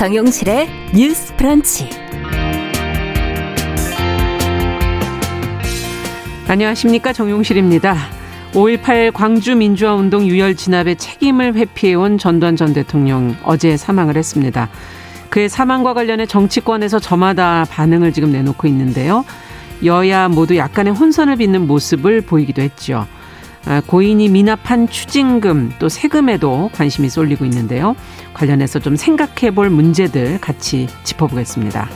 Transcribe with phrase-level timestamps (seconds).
[0.00, 1.90] 정용실의 뉴스 프런치.
[6.48, 7.12] 안녕하십니까.
[7.12, 7.94] 정용실입니다.
[8.52, 14.70] 5.18 광주 민주화운동 유혈 진압의 책임을 회피해온 전두환 전 대통령 어제 사망을 했습니다.
[15.28, 19.26] 그의 사망과 관련해 정치권에서 저마다 반응을 지금 내놓고 있는데요.
[19.84, 23.06] 여야 모두 약간의 혼선을 빚는 모습을 보이기도 했죠.
[23.66, 27.94] 아, 고인이 미납한 추징금 또 세금에도 관심이 쏠리고 있는데요.
[28.34, 31.88] 관련해서 좀 생각해 볼 문제들 같이 짚어보겠습니다.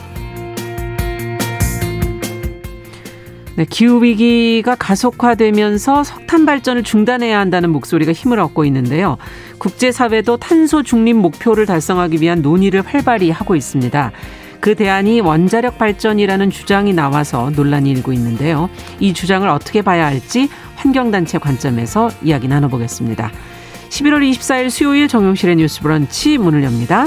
[3.57, 9.17] 네, 기후위기가 가속화되면서 석탄 발전을 중단해야 한다는 목소리가 힘을 얻고 있는데요.
[9.59, 14.11] 국제사회도 탄소 중립 목표를 달성하기 위한 논의를 활발히 하고 있습니다.
[14.59, 18.71] 그 대안이 원자력 발전이라는 주장이 나와서 논란이 일고 있는데요.
[18.99, 23.31] 이 주장을 어떻게 봐야 할지 환경단체 관점에서 이야기 나눠보겠습니다.
[23.89, 27.07] 11월 24일 수요일 정용실의 뉴스 브런치 문을 엽니다.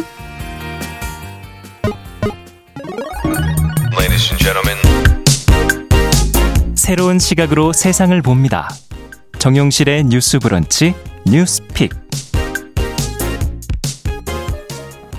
[6.76, 8.70] 새로운 시각으로 세상을 봅니다.
[9.40, 10.94] 정용실의 뉴스 브런치
[11.26, 11.92] 뉴스픽.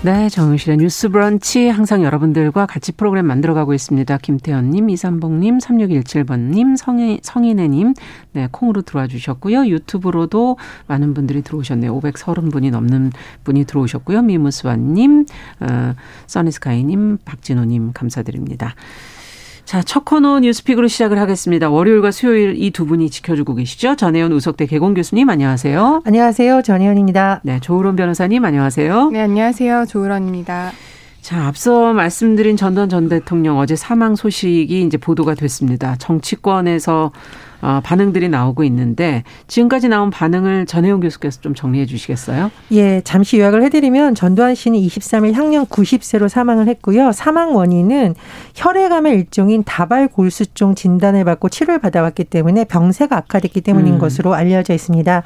[0.04, 4.16] 네, 정용실의 뉴스 브런치 항상 여러분들과 같이 프로그램 만들어가고 있습니다.
[4.18, 7.94] 김태현님, 이삼봉님, 3617번님, 성인, 성인애님,
[8.32, 9.66] 네, 콩으로 들어와 주셨고요.
[9.66, 11.98] 유튜브로도 많은 분들이 들어오셨네요.
[12.00, 13.10] 530분이 넘는
[13.42, 14.22] 분이 들어오셨고요.
[14.22, 15.26] 미무스와님,
[15.60, 15.94] 어,
[16.28, 18.76] 써니스카이님, 박진호님 감사드립니다.
[19.68, 21.68] 자, 첫 코너 뉴스픽으로 시작을 하겠습니다.
[21.68, 23.96] 월요일과 수요일 이 두 분이 지켜주고 계시죠?
[23.96, 26.04] 전혜연 우석대 개공 교수님 안녕하세요.
[26.06, 26.62] 안녕하세요.
[26.62, 27.40] 전혜연입니다.
[27.42, 29.10] 네, 조으론 변호사님 안녕하세요.
[29.10, 29.84] 네, 안녕하세요.
[29.86, 30.72] 조으론입니다.
[31.20, 35.96] 자, 앞서 말씀드린 전두환 전 대통령 어제 사망 소식이 이제 보도가 됐습니다.
[35.98, 37.12] 정치권에서
[37.60, 42.50] 어, 반응들이 나오고 있는데 지금까지 나온 반응을 전혜영 교수께서 좀 정리해 주시겠어요?
[42.72, 47.12] 예, 잠시 요약을 해드리면 전두환 씨는 23일 향년 90세로 사망을 했고요.
[47.12, 48.14] 사망 원인은
[48.54, 53.98] 혈액암의 일종인 다발골수종 진단을 받고 치료를 받아왔기 때문에 병세가 악화됐기 때문인 음.
[53.98, 55.22] 것으로 알려져 있습니다.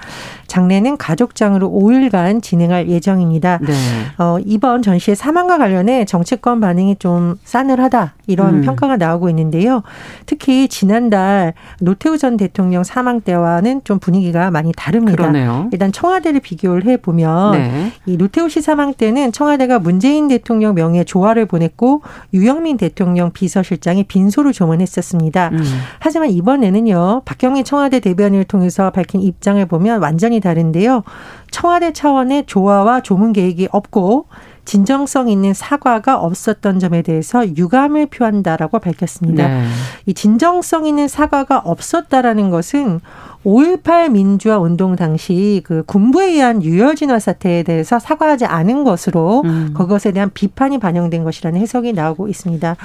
[0.47, 3.59] 장례는 가족장으로 5일간 진행할 예정입니다.
[3.63, 3.73] 네.
[4.19, 8.63] 어, 이번 전 씨의 사망과 관련해 정치권 반응이 좀 싸늘하다 이런 음.
[8.63, 9.83] 평가가 나오고 있는데요.
[10.27, 15.17] 특히 지난달 노태우 전 대통령 사망 때와는 좀 분위기가 많이 다릅니다.
[15.17, 15.69] 그러네요.
[15.73, 17.93] 일단 청와대를 비교를 해 보면 네.
[18.07, 22.03] 이 노태우 씨 사망 때는 청와대가 문재인 대통령 명예 조화를 보냈고
[22.33, 25.49] 유영민 대통령 비서실장이 빈소를 조문했었습니다.
[25.49, 25.65] 음.
[25.99, 31.03] 하지만 이번에는요 박경민 청와대 대변인을 통해서 밝힌 입장을 보면 완전히 다른데요.
[31.51, 34.27] 청와대 차원의 조화와 조문 계획이 없고
[34.65, 39.49] 진정성 있는 사과가 없었던 점에 대해서 유감을 표한다라고 밝혔습니다.
[39.49, 39.67] 네.
[40.07, 43.01] 이 진정성 있는 사과가 없었다라는 것은
[43.45, 49.75] 5.18 민주화 운동 당시 그 군부에 의한 유혈진화 사태에 대해서 사과하지 않은 것으로 음.
[49.77, 52.77] 그것에 대한 비판이 반영된 것이라는 해석이 나오고 있습니다.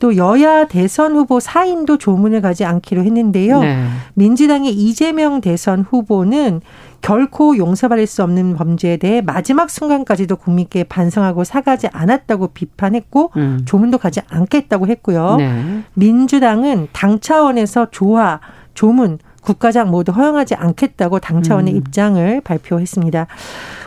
[0.00, 3.60] 또 여야 대선 후보 사인도 조문을 가지 않기로 했는데요.
[3.60, 3.86] 네.
[4.12, 6.60] 민주당의 이재명 대선 후보는
[7.04, 13.60] 결코 용서받을 수 없는 범죄에 대해 마지막 순간까지도 국민께 반성하고 사과하지 않았다고 비판했고 음.
[13.66, 15.36] 조문도 가지 않겠다고 했고요.
[15.36, 15.82] 네.
[15.92, 18.40] 민주당은 당 차원에서 조화,
[18.72, 21.76] 조문, 국가장 모두 허용하지 않겠다고 당 차원의 음.
[21.76, 23.26] 입장을 발표했습니다.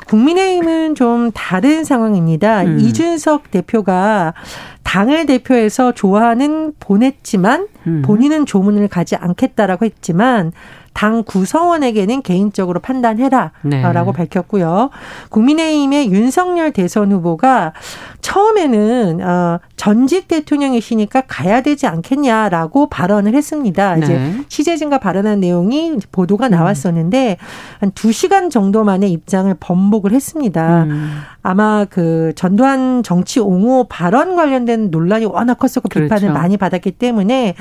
[0.08, 2.62] 국민의힘은 좀 다른 상황입니다.
[2.66, 2.80] 음.
[2.80, 4.36] 이준석 대표가
[4.84, 8.04] 당을 대표해서 조화는 보냈지만 음.
[8.06, 10.52] 본인은 조문을 가지 않겠다라고 했지만
[10.98, 14.12] 당 구성원에게는 개인적으로 판단해라라고 네.
[14.16, 14.90] 밝혔고요.
[15.30, 17.74] 국민의힘의 윤석열 대선 후보가
[18.22, 23.96] 처음에는 어 전직 대통령이시니까 가야 되지 않겠냐라고 발언을 했습니다.
[23.96, 24.04] 네.
[24.04, 26.52] 이제 취재진과 발언한 내용이 보도가 음.
[26.52, 27.38] 나왔었는데
[27.80, 30.86] 한 2시간 정도 만에 입장을 번복을 했습니다.
[30.86, 31.20] 음.
[31.44, 36.34] 아마 그 전두환 정치 옹호 발언 관련된 논란이 워낙 컸었고 비판을 그렇죠.
[36.34, 37.54] 많이 받았기 때문에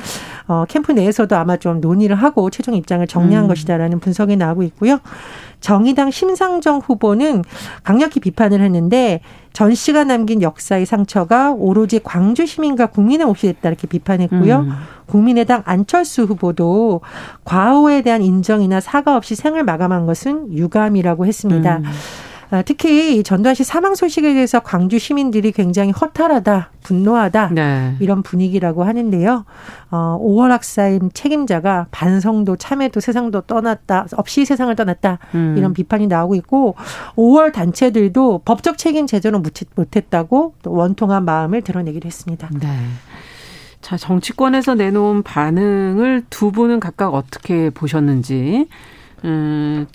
[0.48, 3.48] 어 캠프 내에서도 아마 좀 논의를 하고 최종 입장을 정 리한 음.
[3.48, 4.98] 것이다라는 분석이 나오고 있고요.
[5.60, 7.42] 정의당 심상정 후보는
[7.82, 9.20] 강력히 비판을 했는데
[9.52, 14.58] 전 씨가 남긴 역사의 상처가 오로지 광주 시민과 국민의 몫이 됐다 이렇게 비판했고요.
[14.60, 14.72] 음.
[15.06, 17.00] 국민의당 안철수 후보도
[17.44, 21.78] 과오에 대한 인정이나 사과 없이 생을 마감한 것은 유감이라고 했습니다.
[21.78, 21.84] 음.
[22.50, 27.96] 아, 특히 전두환 씨 사망 소식에 대해서 광주 시민들이 굉장히 허탈하다, 분노하다 네.
[27.98, 29.44] 이런 분위기라고 하는데요.
[29.90, 35.54] 어, 5월 학사인 책임자가 반성도 참회도 세상도 떠났다 없이 세상을 떠났다 음.
[35.58, 36.76] 이런 비판이 나오고 있고
[37.16, 39.42] 5월 단체들도 법적 책임 제대로
[39.74, 42.48] 못했다고 또 원통한 마음을 드러내기도 했습니다.
[42.60, 42.68] 네.
[43.80, 48.68] 자 정치권에서 내놓은 반응을 두 분은 각각 어떻게 보셨는지.
[49.24, 49.86] 음,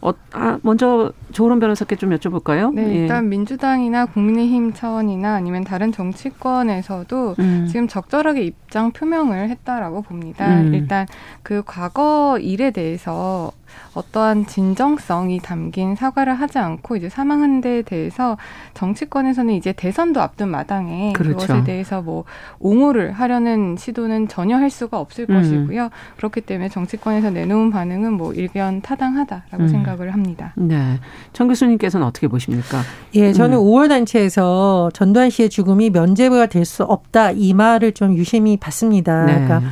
[0.00, 2.72] 어, 아, 먼저 조론 변호사께 좀 여쭤볼까요?
[2.72, 2.94] 네, 예.
[2.94, 7.66] 일단 민주당이나 국민의힘 차원이나 아니면 다른 정치권에서도 음.
[7.68, 10.60] 지금 적절하게 입장 표명을 했다라고 봅니다.
[10.60, 10.74] 음.
[10.74, 11.06] 일단
[11.42, 13.50] 그 과거 일에 대해서
[13.94, 18.36] 어떠한 진정성이 담긴 사과를 하지 않고 이제 사망한 데에 대해서
[18.74, 21.38] 정치권에서는 이제 대선도 앞둔 마당에 그렇죠.
[21.38, 22.24] 그것에 대해서 뭐
[22.60, 25.34] 옹호를 하려는 시도는 전혀 할 수가 없을 음.
[25.36, 25.88] 것이고요.
[26.16, 29.68] 그렇기 때문에 정치권에서 내놓은 반응은 뭐 일견 타당하다라고 음.
[29.68, 30.52] 생각을 합니다.
[30.56, 31.00] 네.
[31.32, 32.82] 정 교수님께서는 어떻게 보십니까?
[33.14, 33.62] 예, 저는 음.
[33.64, 39.24] 5월 단체에서 전두환 씨의 죽음이 면제부가 될 수 없다 이 말을 좀 유심히 봤습니다.
[39.24, 39.32] 네.
[39.32, 39.70] 그러니까 어,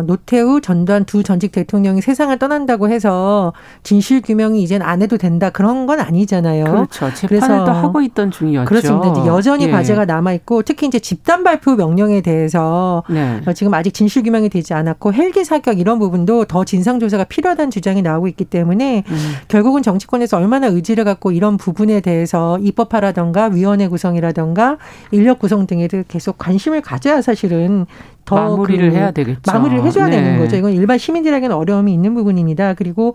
[0.00, 3.52] 노태우, 전두환 두 전직 대통령이 세상을 떠난다고 해서
[3.82, 6.64] 진실 규명이 이젠 안 해도 된다 그런 건 아니잖아요.
[6.64, 7.12] 그렇죠.
[7.14, 8.68] 재판을 또 하고 있던 중이었죠.
[8.68, 9.26] 그렇습니다.
[9.26, 9.70] 여전히 예.
[9.70, 13.40] 과제가 남아 있고 특히 이제 집단 발표 명령에 대해서 네.
[13.46, 17.70] 어, 지금 아직 진실 규명이 되지 않았고 헬기 사격 이런 부분도 더 진상 조사가 필요하다는
[17.70, 19.32] 주장이 나오고 있기 때문에 음.
[19.48, 24.78] 결국은 정치권에서 얼마나 의지를 갖고 이런 부분에 대해서 입법화라던가 위원회 구성이라던가
[25.10, 27.86] 인력 구성 등에 계속 관심을 가져야 사실은
[28.24, 29.40] 더 마무리를 그 해야 되겠죠.
[29.46, 30.12] 마무리를 해줘야 네.
[30.22, 30.56] 되는 거죠.
[30.56, 32.74] 이건 일반 시민들에게는 어려움이 있는 부분입니다.
[32.74, 33.14] 그리고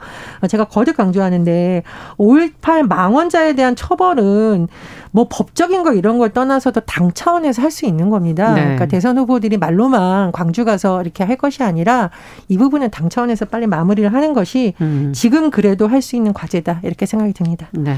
[0.50, 1.84] 제가 거듭 강조하는데
[2.18, 4.68] 5.18 망원자에 대한 처벌은
[5.12, 8.54] 뭐 법적인 거 이런 걸 떠나서도 당 차원에서 할 수 있는 겁니다.
[8.54, 8.62] 네.
[8.62, 12.10] 그러니까 대선 후보들이 말로만 광주 가서 이렇게 할 것이 아니라
[12.48, 15.12] 이 부분은 당 차원에서 빨리 마무리를 하는 것이 음.
[15.14, 17.68] 지금 그래도 할 수 있는 과제다 이렇게 생각이 듭니다.
[17.72, 17.96] 네.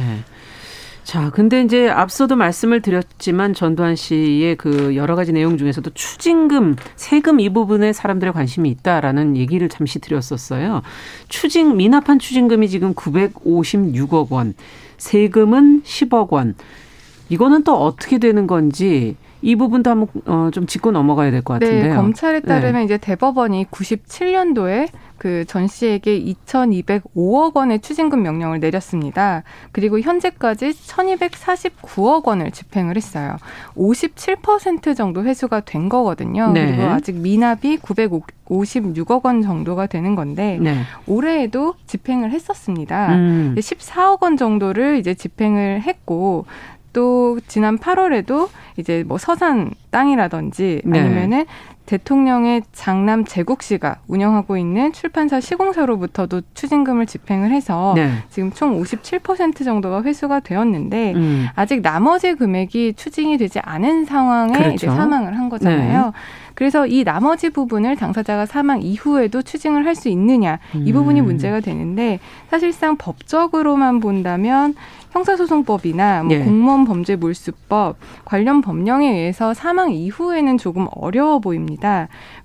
[1.09, 7.39] 자, 근데 이제 앞서도 말씀을 드렸지만 전두환 씨의 그 여러 가지 내용 중에서도 추징금, 세금
[7.39, 10.83] 이 부분에 사람들의 관심이 있다라는 얘기를 잠시 드렸었어요.
[11.27, 14.53] 추징, 미납한 추징금이 지금 956억 원,
[14.99, 16.53] 세금은 10억 원.
[17.29, 21.89] 이거는 또 어떻게 되는 건지 이 부분도 한번 어, 좀 짚고 넘어가야 될 것 같은데요.
[21.89, 22.83] 네, 검찰에 따르면 네.
[22.85, 29.43] 이제 대법원이 97년도에 그전 씨에게 2,205억 원의 추징금 명령을 내렸습니다.
[29.73, 33.35] 그리고 현재까지 1,249억 원을 집행을 했어요.
[33.75, 36.51] 57% 정도 회수가 된 거거든요.
[36.53, 36.67] 네.
[36.67, 40.83] 그리고 아직 미납이 956억 원 정도가 되는 건데 네.
[41.07, 43.15] 올해에도 집행을 했었습니다.
[43.15, 43.55] 음.
[43.57, 46.45] 14억 원 정도를 이제 집행을 했고
[46.93, 50.99] 또 지난 8월에도 이제 뭐 서산 땅이라든지 네.
[50.99, 51.45] 아니면은
[51.89, 58.11] 대통령의 장남 제국씨가 운영하고 있는 출판사 시공사로부터도 추징금을 집행을 해서 네.
[58.29, 61.47] 지금 총 57% 정도가 회수가 되었는데 음.
[61.55, 64.73] 아직 나머지 금액이 추징이 되지 않은 상황에 그렇죠.
[64.75, 66.05] 이제 사망을 한 거잖아요.
[66.05, 66.11] 네.
[66.53, 71.25] 그래서 이 나머지 부분을 당사자가 사망 이후에도 추징을 할 수 있느냐 이 부분이 음.
[71.25, 72.19] 문제가 되는데
[72.49, 74.75] 사실상 법적으로만 본다면
[75.11, 76.39] 형사소송법이나 뭐 예.
[76.39, 81.78] 공무원 범죄 몰수법 관련 법령에 의해서 사망 이후에는 조금 어려워 보입니다.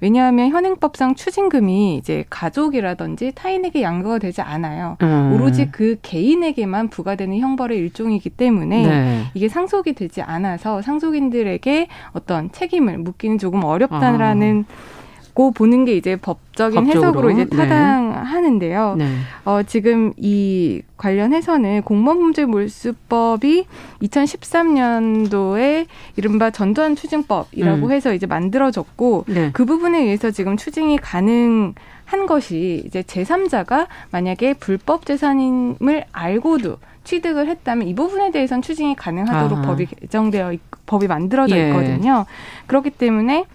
[0.01, 4.97] 왜냐하면 현행법상 추징금이 이제 가족이라든지 타인에게 양도가 되지 않아요.
[5.03, 5.33] 음.
[5.35, 9.23] 오로지 그 개인에게만 부과되는 형벌의 일종이기 때문에 네.
[9.35, 14.94] 이게 상속이 되지 않아서 상속인들에게 어떤 책임을 묻기는 조금 어렵다라는 아.
[15.35, 17.31] 고 보는 게 이제 법적인 법적으로.
[17.31, 17.57] 해석으로 이제 네.
[17.57, 18.95] 타당하는데요.
[18.97, 19.09] 네.
[19.45, 23.67] 어, 지금 이 관련해서는 공무원범죄 몰수법이
[24.01, 25.87] 2013년도에
[26.17, 27.93] 이른바 전두환 추징법이라고 음.
[27.93, 29.51] 해서 이제 만들어졌고 네.
[29.53, 37.49] 그 부분에 의해서 지금 추징이 가능 한 것이 이제 제3자가 만약에 불법 재산임을 알고도 취득을
[37.49, 39.63] 했다면 이 부분에 대해서는 추징이 가능하도록 아.
[39.63, 41.69] 법이 개정되어 있, 법이 만들어져 예.
[41.69, 42.25] 있거든요.
[42.67, 43.47] 그렇기 때문에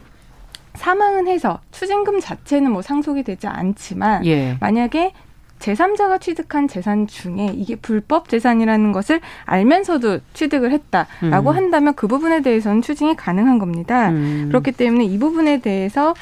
[0.75, 4.57] 사망은 해서 추징금 자체는 뭐 상속이 되지 않지만 예.
[4.59, 5.13] 만약에
[5.59, 11.55] 제3자가 취득한 재산 중에 이게 불법 재산이라는 것을 알면서도 취득을 했다라고 음.
[11.55, 14.09] 한다면 그 부분에 대해서는 추징이 가능한 겁니다.
[14.09, 14.45] 음.
[14.47, 16.13] 그렇기 때문에 이 부분에 대해서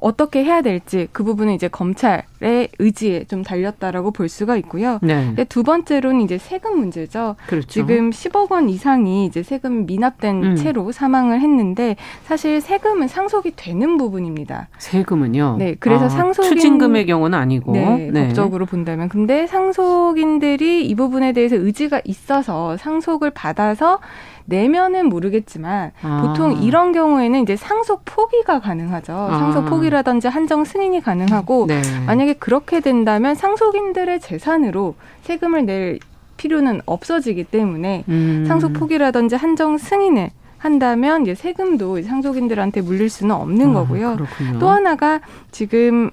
[0.00, 4.98] 어떻게 해야 될지 그 부분은 이제 검찰의 의지에 좀 달렸다라고 볼 수가 있고요.
[5.02, 5.34] 네.
[5.48, 7.36] 두 번째로는 이제 세금 문제죠.
[7.46, 7.66] 그렇죠.
[7.68, 10.56] 지금 10억 원 이상이 이제 세금 미납된 음.
[10.56, 14.68] 채로 사망을 했는데 사실 세금은 상속이 되는 부분입니다.
[14.78, 15.56] 세금은요?
[15.58, 15.76] 네.
[15.78, 18.26] 그래서 아, 상속인 추징금의 경우는 아니고 네, 네.
[18.28, 24.00] 법적으로 본다면 근데 상속인들이 이 부분에 대해서 의지가 있어서 상속을 받아서
[24.48, 26.22] 내면은 모르겠지만 아.
[26.22, 29.12] 보통 이런 경우에는 이제 상속 포기가 가능하죠.
[29.12, 29.38] 아.
[29.38, 31.82] 상속 포기라든지 한정 승인이 가능하고 네.
[32.06, 35.98] 만약에 그렇게 된다면 상속인들의 재산으로 세금을 낼
[36.38, 38.44] 필요는 없어지기 때문에 음.
[38.48, 44.16] 상속 포기라든지 한정 승인을 한다면 이제 세금도 상속인들한테 물릴 수는 없는 아, 거고요.
[44.16, 44.58] 그렇군요.
[44.58, 46.10] 또 하나가 지금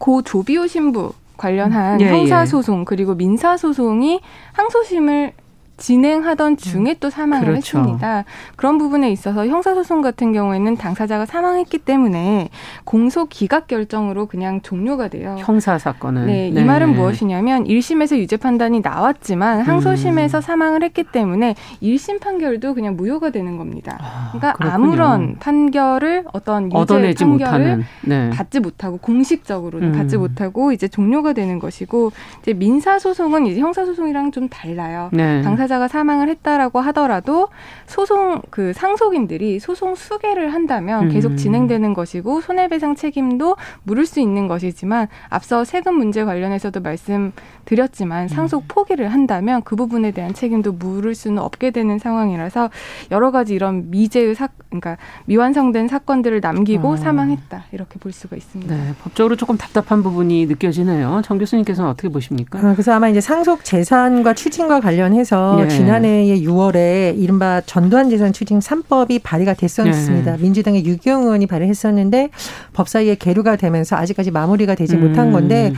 [0.00, 2.84] 고 조비오 신부 관련한 예, 형사소송 예.
[2.84, 4.20] 그리고 민사소송이
[4.52, 5.32] 항소심을
[5.76, 7.78] 진행하던 중에 또 사망을 그렇죠.
[7.78, 8.24] 했습니다.
[8.56, 12.48] 그런 부분에 있어서 형사소송 같은 경우에는 당사자가 사망했기 때문에
[12.84, 15.36] 공소 기각 결정으로 그냥 종료가 돼요.
[15.38, 16.26] 형사 사건은.
[16.26, 16.60] 네, 네.
[16.60, 20.40] 이 말은 무엇이냐면 1심에서 유죄 판단이 나왔지만 항소심에서 음.
[20.40, 23.98] 사망을 했기 때문에 1심 판결도 그냥 무효가 되는 겁니다.
[24.00, 24.74] 아, 그러니까 그렇군요.
[24.74, 28.30] 아무런 판결을 어떤 유죄 판결을 네.
[28.30, 29.92] 받지 못하고 공식적으로는 음.
[29.92, 32.12] 받지 못하고 이제 종료가 되는 것이고
[32.42, 35.10] 이제 민사 소송은 이제 형사 소송이랑 좀 달라요.
[35.12, 35.42] 네.
[35.42, 37.48] 당사 자가 사망을 했다라고 하더라도
[37.86, 41.36] 소송 그 상속인들이 소송 수개를 한다면 계속 음.
[41.36, 48.68] 진행되는 것이고 손해배상 책임도 물을 수 있는 것이지만 앞서 세금 문제 관련해서도 말씀드렸지만 상속 음.
[48.68, 52.70] 포기를 한다면 그 부분에 대한 책임도 물을 수는 없게 되는 상황이라서
[53.10, 56.96] 여러 가지 이런 미제의 사 그러니까 미완성된 사건들을 남기고 어.
[56.96, 58.74] 사망했다 이렇게 볼 수가 있습니다.
[58.74, 61.22] 네, 법적으로 조금 답답한 부분이 느껴지네요.
[61.24, 62.58] 정 교수님께서는 어떻게 보십니까?
[62.58, 65.68] 아, 그래서 아마 이제 상속 재산과 추징과 관련해서 네.
[65.68, 70.36] 지난해 6월에 이른바 전두환 재산 추징 3법이 발의가 됐었습니다.
[70.36, 70.42] 네.
[70.42, 72.30] 민주당의 유경 의원이 발의했었는데
[72.72, 75.08] 법사위에 계류가 되면서 아직까지 마무리가 되지 음.
[75.08, 75.72] 못한 건데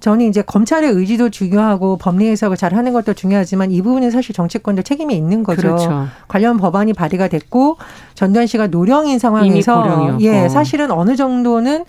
[0.00, 4.82] 저는 이제 검찰의 의지도 중요하고 법리 해석을 잘 하는 것도 중요하지만 이 부분은 사실 정치권도
[4.82, 5.62] 책임이 있는 거죠.
[5.62, 6.08] 그렇죠.
[6.28, 7.76] 관련 법안이 발의가 됐고
[8.14, 11.84] 전두환 씨가 노령인 상황에서 예, 사실은 어느 정도는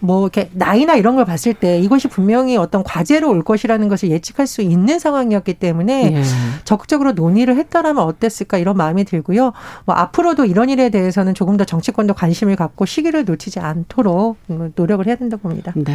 [0.00, 4.46] 뭐 이렇게 나이나 이런 걸 봤을 때 이것이 분명히 어떤 과제로 올 것이라는 것을 예측할
[4.46, 6.22] 수 있는 상황이었기 때문에 예.
[6.64, 9.52] 적극적으로 논의를 했다라면 어땠을까 이런 마음이 들고요.
[9.84, 14.38] 뭐 앞으로도 이런 일에 대해서는 조금 더 정치권도 관심을 갖고 시기를 놓치지 않도록
[14.74, 15.72] 노력을 해야 된다고 봅니다.
[15.76, 15.94] 네.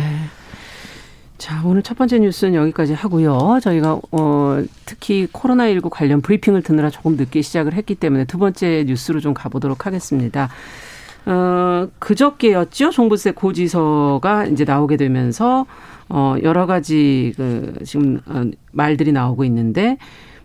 [1.38, 3.60] 자, 오늘 첫 번째 뉴스는 여기까지 하고요.
[3.62, 9.20] 저희가 어 특히 코로나19 관련 브리핑을 듣느라 조금 늦게 시작을 했기 때문에 두 번째 뉴스로
[9.20, 10.50] 좀 가보도록 하겠습니다.
[11.26, 12.92] 어, 그저께였죠.
[12.92, 15.66] 종부세 고지서가 이제 나오게 되면서
[16.08, 19.98] 어, 여러 가지 그 지금 어, 말들이 나오고 있는데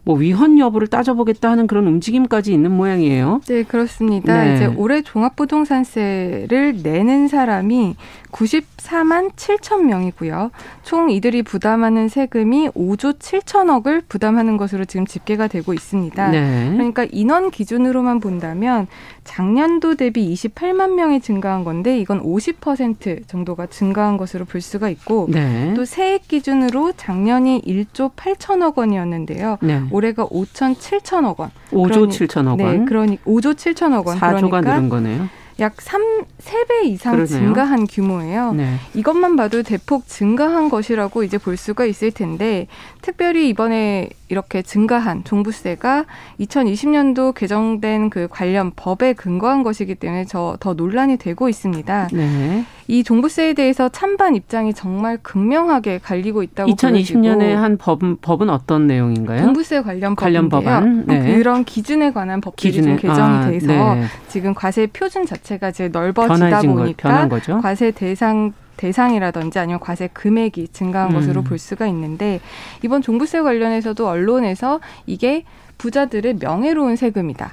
[0.04, 3.40] 뭐 위헌 여부를 따져보겠다 하는 그런 움직임까지 있는 모양이에요.
[3.46, 4.44] 네, 그렇습니다.
[4.44, 4.56] 네.
[4.56, 7.96] 이제 올해 종합부동산세를 내는 사람이
[8.30, 10.50] 94만 7천 명이고요.
[10.82, 16.30] 총 이들이 부담하는 세금이 5조 7천억을 부담하는 것으로 지금 집계가 되고 있습니다.
[16.30, 16.70] 네.
[16.72, 18.86] 그러니까 인원 기준으로만 본다면
[19.24, 25.72] 작년도 대비 28만 명이 증가한 건데 이건 50% 정도가 증가한 것으로 볼 수가 있고 네.
[25.74, 29.58] 또 세액 기준으로 작년이 1조 8천억 원이었는데요.
[29.60, 29.82] 네.
[29.90, 31.50] 올해가 5천 7천억 원.
[31.70, 32.56] 5조 그러니, 7천억 원.
[32.58, 34.18] 네, 그러니 5조 7천억 원.
[34.18, 35.28] 4조가 그러니까 늘은 거네요.
[35.60, 36.00] 약 3,
[36.38, 37.38] 3배 이상 그러네요.
[37.38, 38.52] 증가한 규모예요.
[38.52, 38.76] 네.
[38.94, 42.66] 이것만 봐도 대폭 증가한 것이라고 이제 볼 수가 있을 텐데
[43.02, 46.04] 특별히 이번에 이렇게 증가한 종부세가
[46.38, 52.08] 2020년도 개정된 그 관련 법에 근거한 것이기 때문에 저 더 논란이 되고 있습니다.
[52.12, 52.64] 네.
[52.86, 59.42] 이 종부세에 대해서 찬반 입장이 정말 극명하게 갈리고 있다고 2020년에 한 법은 법은 어떤 내용인가요?
[59.42, 61.36] 종부세 관련, 관련 법안 네.
[61.36, 64.04] 그런 기준에 관한 법들이 기준에, 좀 개정이 아, 돼서 네.
[64.28, 71.10] 지금 과세 표준 자체가 이제 넓어지다 보니까 거, 과세 대상 대상이라든지 아니면 과세 금액이 증가한
[71.10, 71.14] 음.
[71.14, 72.40] 것으로 볼 수가 있는데
[72.82, 75.44] 이번 종부세 관련해서도 언론에서 이게
[75.76, 77.52] 부자들의 명예로운 세금이다.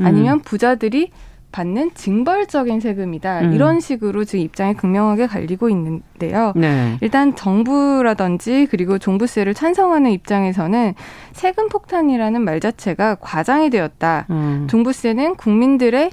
[0.00, 0.06] 음.
[0.06, 1.10] 아니면 부자들이
[1.52, 3.40] 받는 징벌적인 세금이다.
[3.40, 3.52] 음.
[3.54, 6.52] 이런 식으로 지금 입장이 극명하게 갈리고 있는데요.
[6.54, 6.98] 네.
[7.00, 10.92] 일단 정부라든지 그리고 종부세를 찬성하는 입장에서는
[11.32, 14.26] 세금 폭탄이라는 말 자체가 과장이 되었다.
[14.28, 14.66] 음.
[14.68, 16.10] 종부세는 국민들의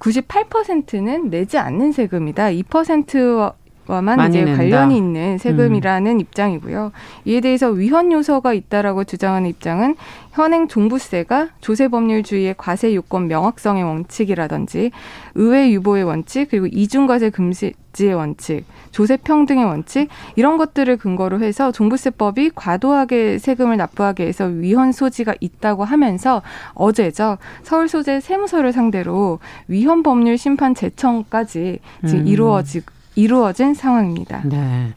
[0.00, 2.46] 98%는 내지 않는 세금이다.
[2.46, 3.52] 2%와
[3.88, 4.56] 와만 이제 낸다.
[4.58, 6.20] 관련이 있는 세금이라는 음.
[6.20, 6.92] 입장이고요.
[7.24, 9.96] 이에 대해서 위헌 요소가 있다라고 주장하는 입장은
[10.36, 14.90] 현행 종부세가 조세 법률주의의 과세 요건 명확성의 원칙이라든지
[15.34, 22.50] 의회 유보의 원칙 그리고 이중과세 금지의 원칙, 조세 평등의 원칙 이런 것들을 근거로 해서 종부세법이
[22.54, 26.42] 과도하게 세금을 납부하게 해서 위헌 소지가 있다고 하면서
[26.74, 29.38] 어제죠 서울 소재 세무서를 상대로
[29.68, 32.26] 위헌 법률 심판 제청까지 지금 음.
[32.26, 34.42] 이루어지고 이루어진 상황입니다.
[34.44, 34.94] 네.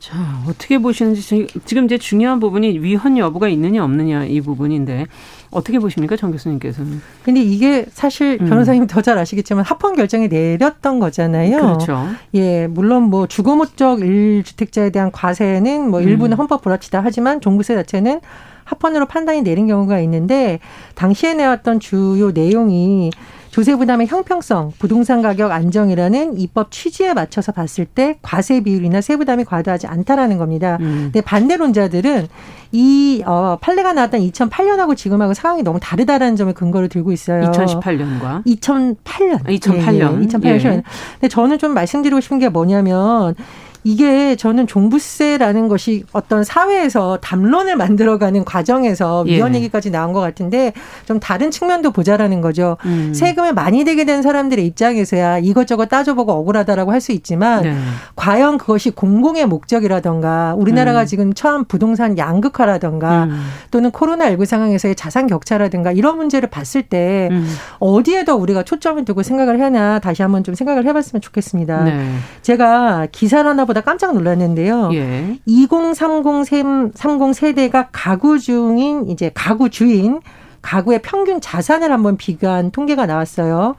[0.00, 0.16] 자,
[0.48, 5.06] 어떻게 보시는지 지금 이제 중요한 부분이 위헌 여부가 있느냐 없느냐 이 부분인데
[5.50, 7.02] 어떻게 보십니까, 정 교수님께서는?
[7.22, 8.48] 근데 이게 사실 음.
[8.48, 8.86] 변호사님 음.
[8.86, 11.60] 더잘 아시겠지만 합헌 결정이 내렸던 거잖아요.
[11.60, 12.06] 그렇죠.
[12.34, 16.38] 예, 물론 뭐 주거 목적 1주택자에 대한 과세는 뭐 일부는 음.
[16.38, 18.20] 헌법 불합치다 하지만 종부세 자체는
[18.64, 20.60] 합헌으로 판단이 내린 경우가 있는데
[20.94, 23.10] 당시에 내왔던 주요 내용이
[23.50, 29.44] 조세 부담의 형평성, 부동산 가격 안정이라는 입법 취지에 맞춰서 봤을 때 과세 비율이나 세 부담이
[29.44, 30.78] 과도하지 않다라는 겁니다.
[30.80, 31.10] 음.
[31.12, 32.28] 근데 반대론자들은
[32.72, 37.50] 이 어, 판례가 나왔던 2008년하고 지금하고 상황이 너무 다르다라는 점을 근거를 들고 있어요.
[37.50, 39.44] 2018년과 2008년.
[39.44, 40.22] 2008년.
[40.22, 40.64] 예, 2008년.
[40.64, 40.82] 예.
[41.14, 43.34] 근데 저는 좀 말씀드리고 싶은 게 뭐냐면
[43.84, 49.36] 이게 저는 종부세라는 것이 어떤 사회에서 담론을 만들어가는 과정에서 예.
[49.36, 50.72] 위헌 얘기까지 나온 것 같은데
[51.06, 52.76] 좀 다른 측면도 보자라는 거죠.
[52.86, 53.12] 음.
[53.14, 57.76] 세금을 많이 내게 된 사람들의 입장에서야 이것저것 따져보고 억울하다라고 할 수 있지만 네.
[58.14, 61.06] 과연 그것이 공공의 목적이라던가 우리나라가 음.
[61.06, 63.42] 지금 처음 부동산 양극화라던가 음.
[63.70, 67.48] 또는 코로나19 상황에서의 자산 격차라든가 이런 문제를 봤을 때 음.
[67.78, 71.84] 어디에 더 우리가 초점을 두고 생각을 하냐 다시 한번 좀 생각을 해봤으면 좋겠습니다.
[71.84, 72.10] 네.
[72.42, 74.90] 제가 기사 하나 보다 깜짝 놀랐는데요.
[74.94, 75.38] 예.
[75.46, 80.20] 2030 30 세대가 가구 중인 이제 가구 주인
[80.60, 83.76] 가구의 평균 자산을 한번 비교한 통계가 나왔어요.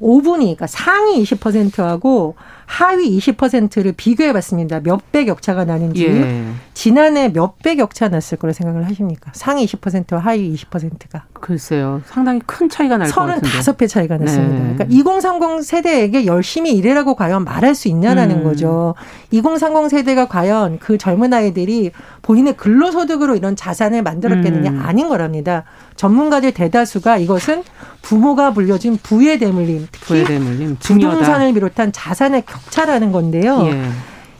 [0.00, 2.36] 5분이 그러니까 상위 20%하고
[2.70, 4.78] 하위 20%를 비교해 봤습니다.
[4.80, 6.04] 몇 배 격차가 나는지.
[6.06, 6.44] 예.
[6.74, 9.30] 지난해 몇 배 격차 났을 거라 생각을 하십니까?
[9.34, 11.24] 상위 20%와 하위 20%가.
[11.32, 12.02] 글쎄요.
[12.06, 13.48] 상당히 큰 차이가 날 것 같은데.
[13.48, 14.52] 35배 차이가 났습니다.
[14.54, 14.74] 네.
[14.74, 18.44] 그러니까 2030 세대에게 열심히 일해라고 과연 말할 수 있냐라는 음.
[18.44, 18.94] 거죠.
[19.30, 21.90] 2030 세대가 과연 그 젊은 아이들이
[22.22, 24.82] 본인의 근로소득으로 이런 자산을 만들었겠느냐 음.
[24.84, 25.64] 아닌 거랍니다.
[25.98, 27.64] 전문가들 대다수가 이것은
[28.02, 33.66] 부모가 불려준 부의 대물림, 부의 대물림, 부동산을 비롯한 자산의 격차라는 건데요.
[33.66, 33.82] 예.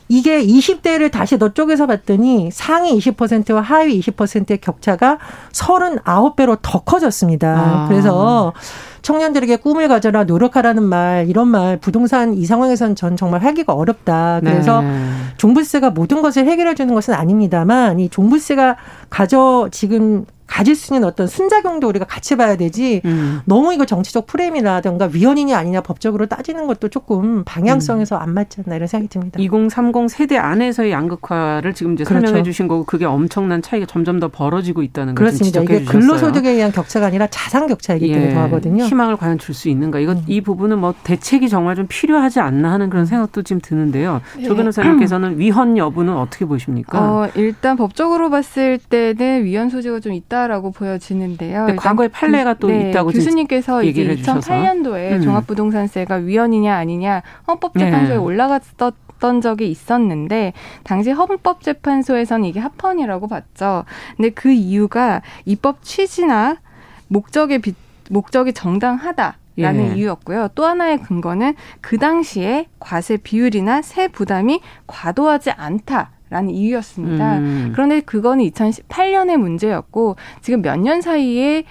[0.07, 5.19] 이게 20대를 다시 너 쪽에서 봤더니 상위 20%와 하위 20%의 격차가
[5.51, 7.49] 39배로 더 커졌습니다.
[7.49, 7.87] 아.
[7.87, 8.53] 그래서
[9.01, 14.39] 청년들에게 꿈을 가져라 노력하라는 말 이런 말 부동산 이 상황에서는 전 정말 하기가 어렵다.
[14.41, 15.09] 그래서 네.
[15.37, 18.77] 종부세가 모든 것을 해결해 주는 것은 아닙니다만 이 종부세가
[19.09, 23.41] 가져 지금 가질 수 있는 어떤 순작용도 우리가 같이 봐야 되지 음.
[23.45, 28.21] 너무 이거 정치적 프레임이라든가 위헌이냐 아니냐 법적으로 따지는 것도 조금 방향성에서 음.
[28.21, 29.39] 안 맞지 않나 이런 생각이 듭니다.
[29.39, 32.25] 2030 세대 안에서의 양극화를 지금 이제 그렇죠.
[32.27, 35.61] 설명해 주신 거고 그게 엄청난 차이가 점점 더 벌어지고 있다는 걸 그렇습니다.
[35.61, 38.33] 이게 근로소득에 의한 격차가 아니라 자산 격차이기 때문에 예.
[38.33, 38.83] 더하거든요.
[38.85, 39.99] 희망을 과연 줄 수 있는가?
[39.99, 40.23] 이건 음.
[40.27, 44.21] 이 부분은 뭐 대책이 정말 좀 필요하지 않나 하는 그런 생각도 지금 드는데요.
[44.37, 44.43] 네.
[44.43, 46.97] 조 변호사님께서는 위헌 여부는 어떻게 보십니까?
[46.99, 50.38] 어, 일단 법적으로 봤을 때는 위헌 소지가 좀 있다.
[50.39, 51.65] 있다라고 보여지는데요.
[51.65, 55.21] 네, 과거에 판례가 또 네, 있다고 교수님께서 이제 2008년도에 음.
[55.21, 58.15] 종합부동산세가 위헌이냐 아니냐 헌법재판소에 네.
[58.15, 63.83] 올라갔던 적이 있었는데 당시 헌법재판소에서는 이게 합헌이라고 봤죠.
[64.15, 66.57] 근데 그 이유가 입법 취지나
[67.07, 67.73] 목적의 비,
[68.09, 69.37] 목적이 정당하다.
[69.57, 69.95] 라는 예.
[69.97, 70.49] 이유였고요.
[70.55, 76.11] 또 하나의 근거는 그 당시에 과세 비율이나 세 부담이 과도하지 않다.
[76.29, 77.37] 라는 이유였습니다.
[77.39, 77.69] 음.
[77.73, 81.63] 그런데 그거는 2018년의 문제였고 지금 몇 년 사이에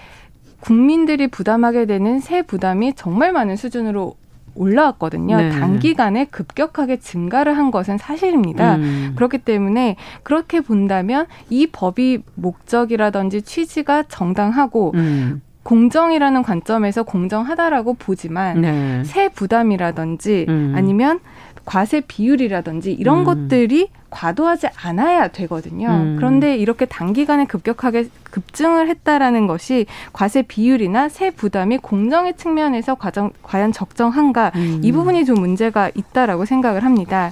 [0.61, 4.17] 국민들이 부담하게 되는 세 부담이 정말 많은 수준으로
[4.57, 5.37] 올라왔거든요.
[5.37, 5.51] 네.
[5.51, 8.75] 단기간에 급격하게 증가를 한 것은 사실입니다.
[8.75, 9.13] 음.
[9.15, 9.95] 그렇기 때문에
[10.25, 15.41] 그렇게 본다면 이 법이 목적이라든지 취지가 정당하고 음.
[15.63, 19.05] 공정이라는 관점에서 공정하다라고 보지만 네.
[19.05, 20.73] 세 부담이라든지 음.
[20.77, 21.21] 아니면
[21.65, 23.25] 과세 비율이라든지 이런 음.
[23.25, 25.89] 것들이 과도하지 않아야 되거든요.
[25.89, 26.17] 음.
[26.17, 33.73] 그런데 이렇게 단기간에 급격하게 급증을 했다라는 것이 과세 비율이나 세 부담이 공정의 측면에서 과정, 과연
[33.73, 34.81] 적정한가 음.
[34.83, 37.31] 이 부분이 좀 문제가 있다라고 생각을 합니다.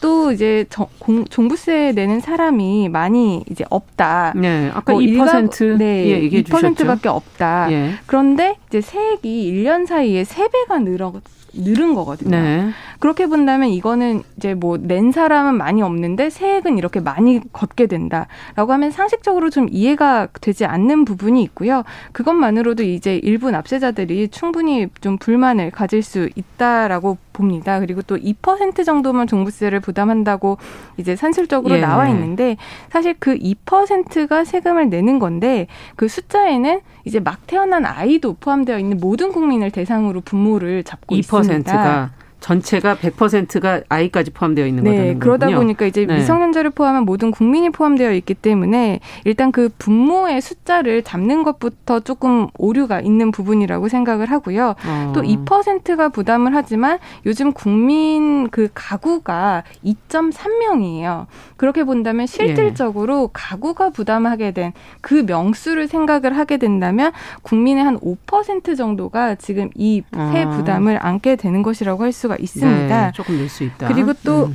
[0.00, 4.32] 또 이제 정, 공, 종부세 내는 사람이 많이 이제 없다.
[4.36, 7.70] 네, 아까 뭐 2% 일가, 네, 예, 얘기해 2%밖에 없다.
[7.70, 7.92] 예.
[8.06, 11.12] 그런데 이제 세액이 1년 사이에 3배가 늘어
[11.54, 12.30] 늘은 거거든요.
[12.30, 12.70] 네.
[12.98, 18.90] 그렇게 본다면 이거는 이제 뭐 낸 사람은 많이 없는데 세액은 이렇게 많이 걷게 된다라고 하면
[18.90, 21.84] 상식적으로 좀 이해가 되지 않는 부분이 있고요.
[22.12, 27.80] 그것만으로도 이제 일부 납세자들이 충분히 좀 불만을 가질 수 있다라고 봅니다.
[27.80, 30.58] 그리고 또 2% 정도만 종부세를 부담한다고
[30.98, 31.80] 이제 산술적으로 예.
[31.80, 32.56] 나와 있는데
[32.90, 39.32] 사실 그 2%가 세금을 내는 건데 그 숫자에는 이제 막 태어난 아이도 포함되어 있는 모든
[39.32, 42.10] 국민을 대상으로 분모를 잡고 2%가 있습니다.
[42.40, 45.18] 전체가 100%가 아이까지 포함되어 있는 네, 거군요.
[45.18, 46.16] 그러다 보니까 이제 네.
[46.16, 53.00] 미성년자를 포함한 모든 국민이 포함되어 있기 때문에 일단 그 분모의 숫자를 잡는 것부터 조금 오류가
[53.00, 54.74] 있는 부분이라고 생각을 하고요.
[54.86, 55.12] 어.
[55.14, 61.26] 또 2%가 부담을 하지만 요즘 국민 그 가구가 2.3명이에요.
[61.56, 63.28] 그렇게 본다면 실질적으로 예.
[63.32, 70.50] 가구가 부담하게 된 그 명수를 생각을 하게 된다면 국민의 한 5% 정도가 지금 이세 어.
[70.50, 73.06] 부담을 안게 되는 것이라고 할 수가 수가 있습니다.
[73.06, 73.88] 네, 조금 낼수 있다.
[73.88, 74.54] 그리고 또 음.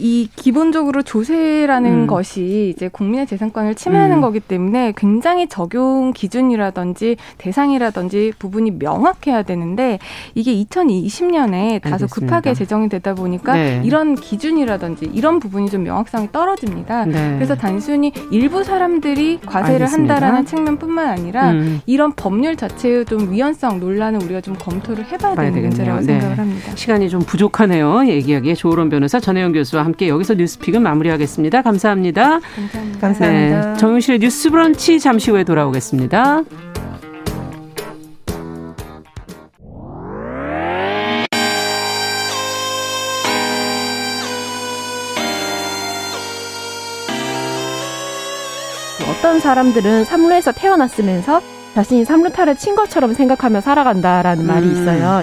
[0.00, 2.06] 이 기본적으로 조세라는 음.
[2.06, 4.20] 것이 이제 국민의 재산권을 침해하는 음.
[4.22, 9.98] 거기 때문에 굉장히 적용 기준이라든지 대상이라든지 부분이 명확해야 되는데
[10.34, 12.08] 이게 2020년에 다소 알겠습니다.
[12.14, 13.82] 급하게 제정이 되다 보니까 네.
[13.84, 17.04] 이런 기준이라든지 이런 부분이 좀 명확성이 떨어집니다.
[17.04, 17.34] 네.
[17.34, 20.14] 그래서 단순히 일부 사람들이 과세를 알겠습니다.
[20.14, 21.80] 한다라는 측면뿐만 아니라 음.
[21.84, 25.68] 이런 법률 자체의 좀 위헌성 논란을 우리가 좀 검토를 해봐야 되는 되겠네요.
[25.68, 26.06] 문제라고 네.
[26.06, 26.72] 생각을 합니다.
[26.74, 28.06] 시간이 좀 부족하네요.
[28.06, 31.62] 얘기하기에 조론 변호사 전혜영 교수와 함께 여기서 뉴스픽은 마무리하겠습니다.
[31.62, 32.40] 감사합니다.
[32.40, 33.00] 감사합니다.
[33.00, 33.72] 감사합니다.
[33.72, 36.42] 네, 정윤실의 뉴스브런치 잠시 후에 돌아오겠습니다.
[49.20, 51.42] 어떤 사람들은 삼루에서 태어났으면서
[51.74, 54.46] 자신이 삼루타를 친 것처럼 생각하며 살아간다라는 음.
[54.46, 55.22] 말이 있어요.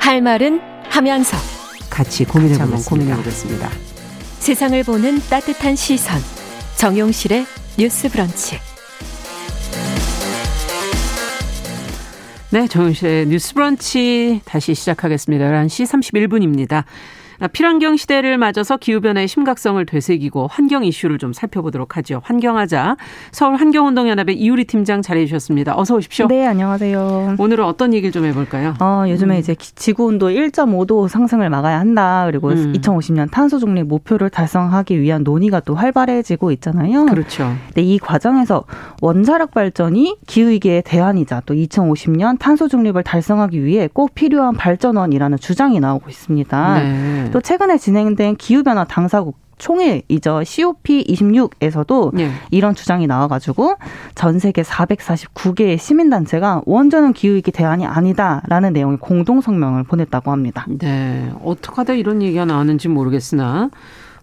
[0.00, 1.36] 할 말은 하면서
[1.88, 3.70] 같이 고민해보면 고민해보겠습니다.
[4.38, 6.20] 세상을 보는 따뜻한 시선
[6.76, 7.46] 정용실의
[7.78, 8.58] 뉴스 브런치
[12.50, 15.44] 네, 정용실의 뉴스 브런치 다시 시작하겠습니다.
[15.44, 16.84] 11시 31분입니다.
[17.40, 22.20] 아, 필환경 시대를 맞아서 기후변화의 심각성을 되새기고 환경 이슈를 좀 살펴보도록 하죠.
[22.22, 22.96] 환경하자
[23.32, 25.74] 서울 환경운동연합의 이유리 팀장 자리해 주셨습니다.
[25.76, 26.26] 어서 오십시오.
[26.28, 27.36] 네, 안녕하세요.
[27.38, 28.74] 오늘은 어떤 얘기를 좀 해볼까요?
[28.80, 29.40] 어, 요즘에 음.
[29.40, 32.24] 이제 지구 온도 1.5도 상승을 막아야 한다.
[32.26, 32.74] 그리고 음.
[32.74, 37.06] 2050년 탄소 중립 목표를 달성하기 위한 논의가 또 활발해지고 있잖아요.
[37.06, 37.54] 그렇죠.
[37.74, 38.64] 네, 이 과정에서
[39.00, 45.80] 원자력 발전이 기후 위기의 대안이자 또 2050년 탄소 중립을 달성하기 위해 꼭 필요한 발전원이라는 주장이
[45.80, 46.80] 나오고 있습니다.
[46.80, 47.29] 네.
[47.32, 50.40] 또 최근에 진행된 기후변화 당사국 총회이죠.
[50.40, 52.30] COP26에서도 네.
[52.50, 53.76] 이런 주장이 나와가지고
[54.14, 60.66] 전 세계 449개의 시민단체가 원전은 기후위기 대안이 아니다라는 내용의 공동 성명을 보냈다고 합니다.
[60.68, 61.30] 네.
[61.44, 63.70] 어떻게 하다 이런 얘기가 나왔는지 모르겠으나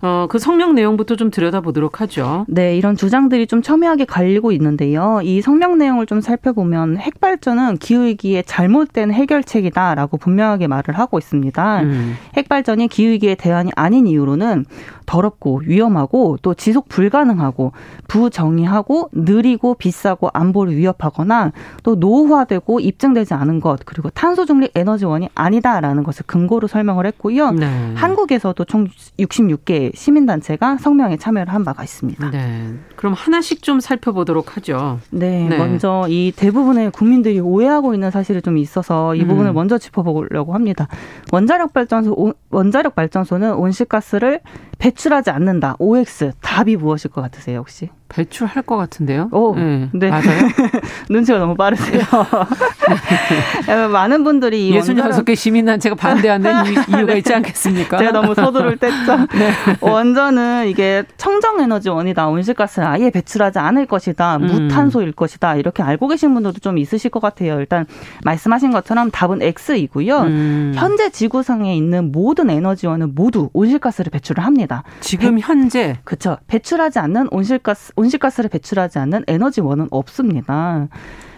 [0.01, 2.45] 어, 그 성명 내용부터 좀 들여다보도록 하죠.
[2.47, 5.21] 네, 이런 주장들이 좀 첨예하게 갈리고 있는데요.
[5.23, 11.81] 이 성명 내용을 좀 살펴보면 핵발전은 기후위기의 잘못된 해결책이다라고 분명하게 말을 하고 있습니다.
[11.81, 12.15] 음.
[12.35, 14.65] 핵발전이 기후위기의 대안이 아닌 이유로는
[15.07, 17.71] 더럽고 위험하고 또 지속 불가능하고
[18.07, 26.03] 부정의하고 느리고 비싸고 안보를 위협하거나 또 노후화되고 입증되지 않은 것 그리고 탄소 중립 에너지원이 아니다라는
[26.03, 27.51] 것을 근거로 설명을 했고요.
[27.51, 27.93] 네.
[27.95, 32.29] 한국에서도 총 66개 시민단체가 성명에 참여를 한 바가 있습니다.
[32.29, 32.73] 네.
[32.97, 34.99] 그럼 하나씩 좀 살펴보도록 하죠.
[35.09, 35.47] 네.
[35.47, 35.57] 네.
[35.57, 39.55] 먼저 이 대부분의 국민들이 오해하고 있는 사실이 좀 있어서 이 부분을 음.
[39.55, 40.87] 먼저 짚어보려고 합니다.
[41.31, 44.41] 원자력 발전소 원자력 발전소는 온실가스를
[44.77, 45.75] 배출하지 않는다.
[45.79, 47.89] OX 답이 무엇일 것 같으세요, 혹시?
[48.09, 49.29] 배출할 것 같은데요.
[49.31, 49.89] 오, 네.
[49.93, 50.09] 네.
[50.09, 50.47] 맞아요.
[51.09, 52.01] 눈치가 너무 빠르세요.
[53.67, 53.87] 네.
[53.87, 57.97] 많은 분들이 이 66개 시민단체가 반대하는 이유가 있지 않겠습니까?
[57.97, 59.27] 제가 너무 서두를 뗐죠.
[59.37, 59.51] 네.
[59.81, 62.27] 원전은 이게 청정에너지원이다.
[62.27, 64.37] 온실가스를 아예 배출하지 않을 것이다.
[64.39, 65.55] 무탄소일 것이다.
[65.55, 67.59] 이렇게 알고 계신 분들도 좀 있으실 것 같아요.
[67.59, 67.85] 일단
[68.23, 70.19] 말씀하신 것처럼 답은 X이고요.
[70.21, 70.71] 음.
[70.75, 74.83] 현재 지구상에 있는 모든 에너지원은 모두 온실가스를 배출을 합니다.
[74.99, 76.37] 지금 배, 현재 그렇죠.
[76.47, 80.87] 배출하지 않는 온실가스 온실가스를 배출하지 않는 에너지원은 없습니다.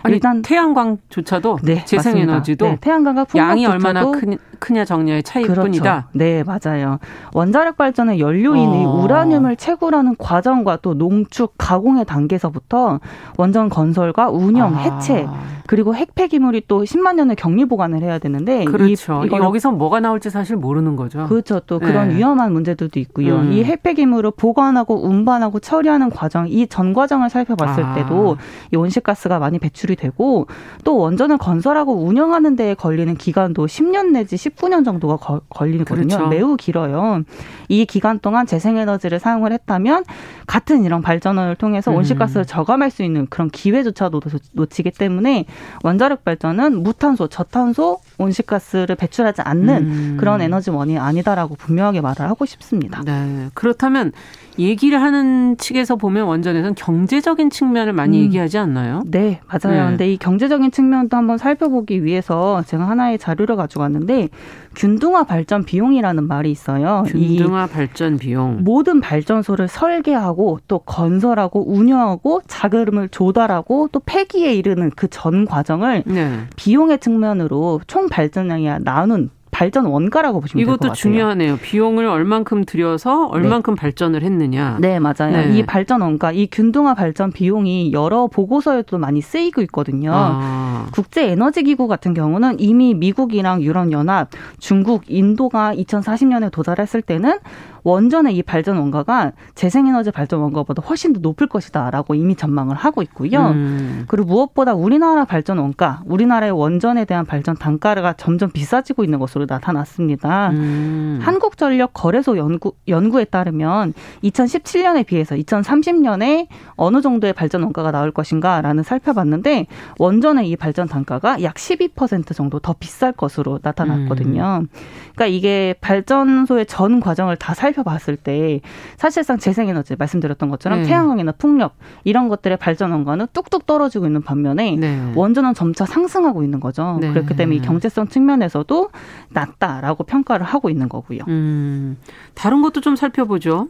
[0.04, 5.84] 아니, 일단 태양광조차도 네, 재생에너지도 네, 태양광과 양이 얼마나 크, 크냐 적냐의 차이뿐이다.
[5.84, 6.08] 그렇죠.
[6.14, 7.00] 네, 맞아요.
[7.34, 8.76] 원자력 발전의 연료인 어.
[8.76, 13.00] 이 우라늄을 채굴하는 과정과 또 농축, 가공의 단계에서부터
[13.38, 14.78] 원전 건설과 운영, 아.
[14.78, 15.28] 해체
[15.68, 19.24] 그리고 핵 폐기물이 또 10만 년을 격리 보관을 해야 되는데 그렇죠.
[19.24, 21.28] 이, 여기서 뭐가 나올지 사실 모르는 거죠.
[21.28, 21.60] 그렇죠.
[21.68, 22.16] 또 그런 네.
[22.18, 23.36] 위험한 문제들도 있고요.
[23.36, 23.52] 음.
[23.54, 27.94] 이 핵 폐기물을 보관하고 운반하고 처리하는 과정, 이 전 과정을 살펴봤을 아.
[27.96, 28.38] 때도
[28.74, 30.48] 이 온실가스가 많이 배출 이 되고
[30.84, 36.08] 또 원전을 건설하고 운영하는 데에 걸리는 기간도 10년 내지 19년 정도가 거, 걸리거든요.
[36.08, 36.28] 그렇죠.
[36.28, 37.24] 매우 길어요.
[37.68, 40.04] 이 기간 동안 재생에너지를 사용을 했다면
[40.48, 41.98] 같은 이런 발전원을 통해서 음.
[41.98, 44.22] 온실가스를 저감할 수 있는 그런 기회조차도
[44.54, 45.46] 놓치기 때문에
[45.84, 50.18] 원자력 발전은 무탄소, 저탄소 온실가스를 배출하지 않는 음.
[50.20, 53.02] 그런 에너지원이 아니다라고 분명하게 말을 하고 싶습니다.
[53.04, 53.50] 네.
[53.54, 54.12] 그렇다면
[54.60, 58.24] 얘기를 하는 측에서 보면 원전에서는 경제적인 측면을 많이 음.
[58.24, 59.04] 얘기하지 않나요?
[59.06, 59.84] 네, 맞아요.
[59.86, 59.90] 네.
[59.90, 64.30] 근데 이 경제적인 측면도 한번 살펴보기 위해서 제가 하나의 자료를 가지고 왔는데
[64.76, 67.04] 균등화 발전 비용이라는 말이 있어요.
[67.08, 68.64] 균등화 발전 비용.
[68.64, 76.40] 모든 발전소를 설계하고 또 건설하고 운영하고 자금을 조달하고 또 폐기에 이르는 그 전 과정을 네.
[76.56, 80.88] 비용의 측면으로 총 발전량이 나눈 발전 원가라고 보시면 될 것 같아요.
[80.90, 81.58] 이것도 중요하네요.
[81.58, 83.82] 비용을 얼만큼 들여서 얼만큼 네.
[83.82, 84.78] 발전을 했느냐.
[84.80, 85.32] 네, 맞아요.
[85.32, 85.58] 네.
[85.58, 90.12] 이 발전 원가, 이 균등화 발전 비용이 여러 보고서에도 많이 쓰이고 있거든요.
[90.14, 90.88] 아.
[90.92, 97.40] 국제 에너지 기구 같은 경우는 이미 미국이랑 유럽 연합, 중국, 인도가 2040년에 도달했을 때는
[97.84, 103.52] 원전의 이 발전 원가가 재생에너지 발전 원가보다 훨씬 더 높을 것이다라고 이미 전망을 하고 있고요.
[103.52, 104.04] 음.
[104.08, 110.50] 그리고 무엇보다 우리나라 발전 원가, 우리나라의 원전에 대한 발전 단가가 점점 비싸지고 있는 것으로 나타났습니다.
[110.50, 111.20] 음.
[111.22, 119.68] 한국전력 거래소 연구 연구에 따르면 2017년에 비해서 2030년에 어느 정도의 발전 원가가 나올 것인가라는 살펴봤는데
[119.98, 124.64] 원전의 이 발전 단가가 약 12% 정도 더 비쌀 것으로 나타났거든요.
[124.64, 124.68] 음.
[125.16, 127.70] 그러니까 이게 발전소의 전 과정을 다 살.
[127.70, 128.62] 살펴봤을 때
[128.98, 130.88] 사실상 재생에너지 말씀드렸던 것처럼 네.
[130.88, 135.12] 태양광이나 풍력 이런 것들의 발전 원가는 뚝뚝 떨어지고 있는 반면에 네.
[135.16, 136.98] 원전은 점차 상승하고 있는 거죠.
[137.00, 137.10] 네.
[137.10, 138.90] 그렇기 때문에 이 경제성 측면에서도
[139.30, 141.20] 낮다라고 평가를 하고 있는 거고요.
[141.28, 141.98] 음,
[142.34, 143.70] 다른 것도 좀 살펴보죠.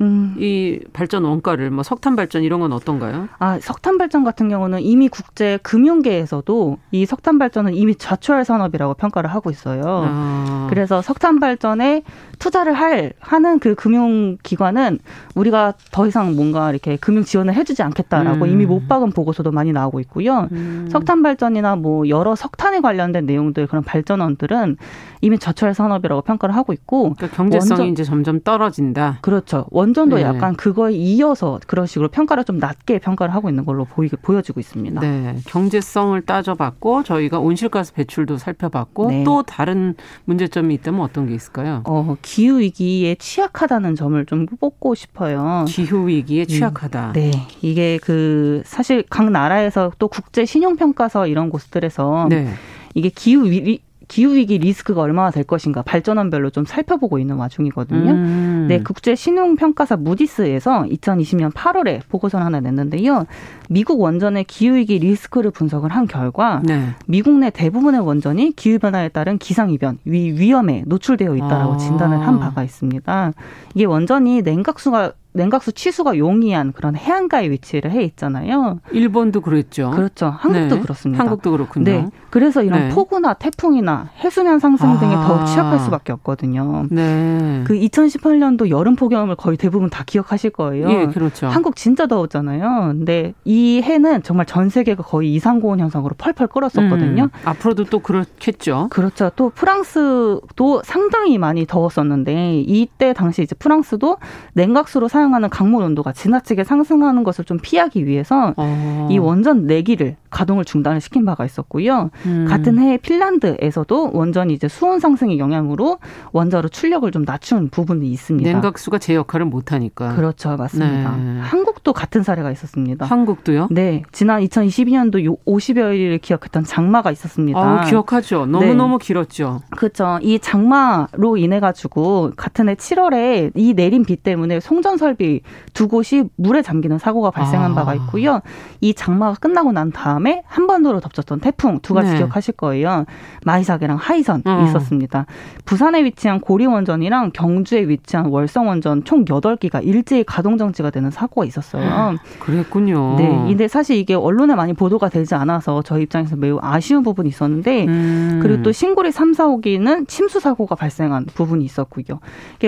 [0.00, 0.36] 음.
[0.38, 3.28] 이 발전 원가를 뭐 석탄 발전 이런 건 어떤가요?
[3.38, 9.30] 아 석탄 발전 같은 경우는 이미 국제 금융계에서도 이 석탄 발전은 이미 좌초할 산업이라고 평가를
[9.30, 9.82] 하고 있어요.
[10.06, 10.66] 아.
[10.70, 12.02] 그래서 석탄 발전에
[12.38, 14.98] 투자를 할 하는 그 금융기관은
[15.34, 18.50] 우리가 더 이상 뭔가 이렇게 금융 지원을 해주지 않겠다라고 음.
[18.50, 20.48] 이미 못 박은 보고서도 많이 나오고 있고요.
[20.52, 20.88] 음.
[20.90, 24.76] 석탄 발전이나 뭐 여러 석탄에 관련된 내용들 그런 발전원들은
[25.20, 29.18] 이미 저철 산업이라고 평가를 하고 있고 그러니까 경제성이 원전, 이제 점점 떨어진다.
[29.20, 29.66] 그렇죠.
[29.70, 30.22] 원전도 네.
[30.22, 35.00] 약간 그거에 이어서 그런 식으로 평가를 좀 낮게 평가를 하고 있는 걸로 보이 보여지고 있습니다.
[35.00, 35.36] 네.
[35.46, 39.24] 경제성을 따져봤고 저희가 온실가스 배출도 살펴봤고 네.
[39.24, 41.82] 또 다른 문제점이 있다면 어떤 게 있을까요?
[41.84, 45.64] 어, 기후 위기에 취약하다는 점을 좀 뽑고 싶어요.
[45.66, 46.46] 기후 위기에 음.
[46.46, 47.12] 취약하다.
[47.14, 47.30] 네.
[47.62, 52.52] 이게 그 사실 각 나라에서 또 국제 신용 평가서 이런 곳들에서 네.
[52.92, 58.10] 이게 기후 위, 기후위기 리스크가 얼마나 될 것인가 발전원별로 좀 살펴보고 있는 와중이거든요.
[58.10, 58.66] 음.
[58.68, 63.26] 네, 국제 신용평가사 무디스에서 2020년 8월에 보고서를 하나 냈는데요.
[63.68, 66.88] 미국 원전의 기후위기 리스크를 분석을 한 결과 네.
[67.06, 71.76] 미국 내 대부분의 원전이 기후변화에 따른 기상이변, 위, 위험에 노출되어 있다라고 아.
[71.76, 73.32] 진단을 한 바가 있습니다.
[73.74, 78.80] 이게 원전이 냉각수가 냉각수 치수가 용이한 그런 해안가에 위치를 해 있잖아요.
[78.90, 79.90] 일본도 그랬죠.
[79.90, 80.26] 그렇죠.
[80.36, 80.80] 한국도 네.
[80.82, 81.22] 그렇습니다.
[81.22, 81.84] 한국도 그렇군요.
[81.84, 82.06] 네.
[82.30, 82.94] 그래서 이런 네.
[82.94, 84.98] 폭우나 태풍이나 해수면 상승 아.
[84.98, 86.86] 등에 더욱 취약할 수밖에 없거든요.
[86.90, 87.62] 네.
[87.64, 90.90] 그 2018년도 여름 폭염을 거의 대부분 다 기억하실 거예요.
[90.90, 91.46] 예, 그렇죠.
[91.46, 92.94] 한국 진짜 더웠잖아요.
[92.98, 97.24] 근데 이 해는 정말 전 세계가 거의 이상고온 현상으로 펄펄 끓었었거든요.
[97.24, 97.28] 음.
[97.44, 98.88] 앞으로도 또 그렇겠죠.
[98.90, 99.30] 그렇죠.
[99.36, 104.16] 또 프랑스도 상당히 많이 더웠었는데 이때 당시 이제 프랑스도
[104.54, 109.08] 냉각수로 사용 사용하는 강물 온도가 지나치게 상승하는 것을 좀 피하기 위해서 어.
[109.10, 112.10] 이 원전 내기를 가동을 중단을 시킨 바가 있었고요.
[112.26, 112.46] 음.
[112.48, 115.98] 같은 해에 핀란드에서도 원전이 이제 수온 상승의 영향으로
[116.32, 118.50] 원자로 출력을 좀 낮춘 부분이 있습니다.
[118.50, 120.14] 냉각수가 제 역할을 못 하니까.
[120.16, 120.56] 그렇죠.
[120.56, 121.16] 맞습니다.
[121.16, 121.40] 네.
[121.40, 123.06] 한국도 같은 사례가 있었습니다.
[123.06, 123.68] 한국도요?
[123.70, 124.02] 네.
[124.12, 127.58] 지난 2022년도 50여일을 기억했던 장마가 있었습니다.
[127.58, 128.46] 아, 기억하죠.
[128.46, 129.06] 너무너무 네.
[129.06, 129.60] 길었죠.
[129.76, 130.18] 그렇죠.
[130.22, 135.40] 이 장마로 인해 가지고 같은 해 7월에 이 내린 비 때문에 송전 설비
[135.72, 137.74] 두 곳이 물에 잠기는 사고가 발생한 아.
[137.74, 138.40] 바가 있고요.
[138.80, 142.16] 이 장마가 끝나고 난 다음 다음에 한 번으로 덮쳤던 태풍 두 가지 네.
[142.16, 143.04] 기억하실 거예요.
[143.44, 144.64] 마이삭이랑 하이선이 어.
[144.64, 145.26] 있었습니다.
[145.64, 151.88] 부산에 위치한 고리원전이랑 경주에 위치한 월성원전 총 8기가 일제히 가동정지가 되는 사고가 있었어요.
[151.88, 153.16] 아, 그랬군요.
[153.18, 153.28] 네.
[153.28, 158.40] 근데 사실 이게 언론에 많이 보도가 되지 않아서 저희 입장에서 매우 아쉬운 부분이 있었는데 음.
[158.42, 162.18] 그리고 또 신고리 3, 4호기는 침수 사고가 발생한 부분이 있었고요.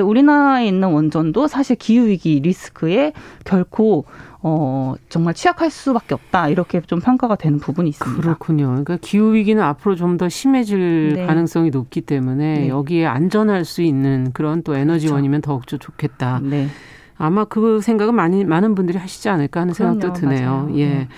[0.03, 3.13] 우리나라에 있는 원전도 사실 기후 위기 리스크에
[3.45, 4.05] 결코
[4.43, 6.49] 어, 정말 취약할 수밖에 없다.
[6.49, 8.23] 이렇게 좀 평가가 되는 부분이 있습니다.
[8.23, 8.69] 그렇군요.
[8.69, 11.27] 그러니까 기후 위기는 앞으로 좀 더 심해질 네.
[11.27, 12.69] 가능성이 높기 때문에 네.
[12.69, 15.79] 여기에 안전할 수 있는 그런 또 에너지원이면 그렇죠.
[15.79, 16.41] 더욱 좋겠다.
[16.43, 16.69] 네.
[17.17, 20.51] 아마 그 생각은 많이 많은 분들이 하시지 않을까 하는 그럼요, 생각도 드네요.
[20.51, 20.79] 맞아요.
[20.79, 21.09] 예.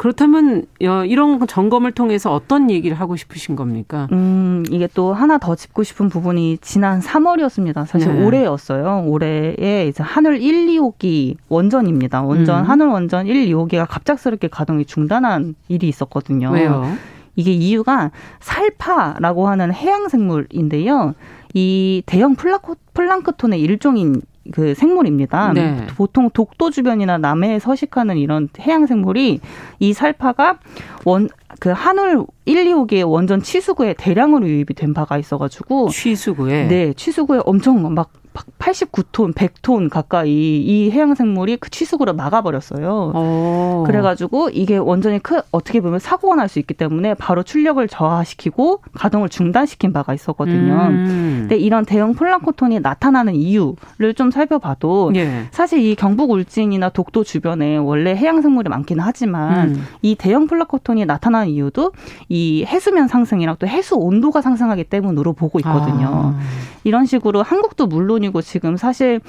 [0.00, 0.02] 네.
[0.02, 4.08] 그렇다면 이런 점검을 통해서 어떤 얘기를 하고 싶으신 겁니까?
[4.12, 7.84] 음, 이게 또 하나 더 짚고 싶은 부분이 지난 3월이었습니다.
[7.86, 8.24] 사실 네.
[8.24, 9.04] 올해였어요.
[9.06, 12.22] 올해에 이제 한울 1, 2호기 원전입니다.
[12.22, 12.70] 원전 음.
[12.70, 16.50] 한울 원전 1, 2호기가 갑작스럽게 가동이 중단한 일이 있었거든요.
[16.50, 16.90] 왜요?
[17.36, 18.10] 이게 이유가
[18.40, 21.14] 살파라고 하는 해양 생물인데요.
[21.52, 25.52] 이 대형 플라코, 플랑크톤의 일종인 그 생물입니다.
[25.52, 25.86] 네.
[25.96, 29.40] 보통 독도 주변이나 남해에 서식하는 이런 해양 생물이
[29.78, 30.58] 이 살파가
[31.04, 31.28] 원
[31.60, 37.94] 그 한울 1, 2호기의 원전 취수구에 대량으로 유입이 된 바가 있어가지고 취수구에 네 취수구에 엄청
[37.94, 38.10] 막
[38.58, 43.12] 89톤, 100톤 가까이 이 해양 생물이 그 취수구를 막아버렸어요.
[43.14, 43.84] 오.
[43.86, 49.28] 그래가지고 이게 원전이 크, 어떻게 보면 사고가 날 수 있기 때문에 바로 출력을 저하시키고 가동을
[49.28, 50.74] 중단시킨 바가 있었거든요.
[50.90, 51.36] 음.
[51.42, 55.46] 근데 이런 대형 플랑크톤이 나타나는 이유를 좀 살펴봐도 예.
[55.52, 59.86] 사실 이 경북 울진이나 독도 주변에 원래 해양 생물이 많기는 하지만 음.
[60.02, 61.92] 이 대형 플랑크톤이 나타나는 이유도
[62.28, 66.34] 이 해수면 상승이랑 또 해수 온도가 상승하기 때문으로 보고 있거든요.
[66.36, 66.40] 아.
[66.84, 69.20] 이런 식으로 한국도 물론이고 지금 사실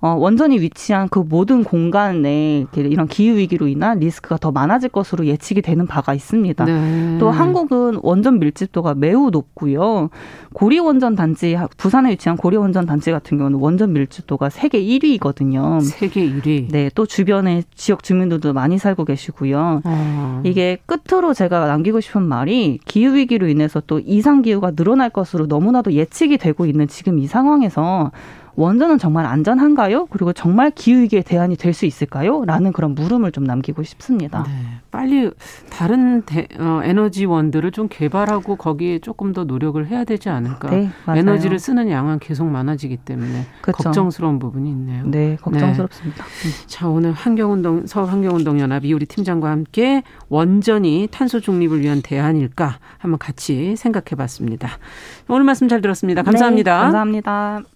[0.00, 5.62] 어, 원전이 위치한 그 모든 공간에 이런 기후 위기로 인한 리스크가 더 많아질 것으로 예측이
[5.62, 6.64] 되는 바가 있습니다.
[6.64, 7.16] 네.
[7.18, 10.10] 또 한국은 원전 밀집도가 매우 높고요.
[10.52, 15.80] 고리 원전 단지 부산에 위치한 고리 원전 단지 같은 경우는 원전 밀집도가 세계 1위거든요.
[15.82, 16.68] 세계 1위.
[16.70, 19.82] 네, 또 주변에 지역 주민들도 많이 살고 계시고요.
[19.84, 20.40] 아.
[20.44, 25.92] 이게 끝으로 제가 남기고 싶은 말이 기후 위기로 인해서 또 이상 기후가 늘어날 것으로 너무나도
[25.92, 28.12] 예측이 되고 있는 지금 이 상황에서
[28.56, 30.06] 원전은 정말 안전한가요?
[30.06, 32.42] 그리고 정말 기후위기에 대안이 될 수 있을까요?
[32.46, 34.44] 라는 그런 물음을 좀 남기고 싶습니다.
[34.44, 34.50] 네,
[34.90, 35.30] 빨리
[35.68, 40.70] 다른 대, 어, 에너지원들을 좀 개발하고 거기에 조금 더 노력을 해야 되지 않을까.
[40.70, 43.82] 네, 에너지를 쓰는 양은 계속 많아지기 때문에 그렇죠.
[43.82, 45.04] 걱정스러운 부분이 있네요.
[45.06, 46.24] 네, 걱정스럽습니다.
[46.24, 46.66] 네.
[46.66, 53.18] 자, 오늘 환경운동, 서울 환경운동 연합 이우리 팀장과 함께 원전이 탄소 중립을 위한 대안일까 한번
[53.18, 54.70] 같이 생각해 봤습니다.
[55.28, 56.22] 오늘 말씀 잘 들었습니다.
[56.22, 56.74] 감사합니다.
[56.74, 57.75] 네, 감사합니다.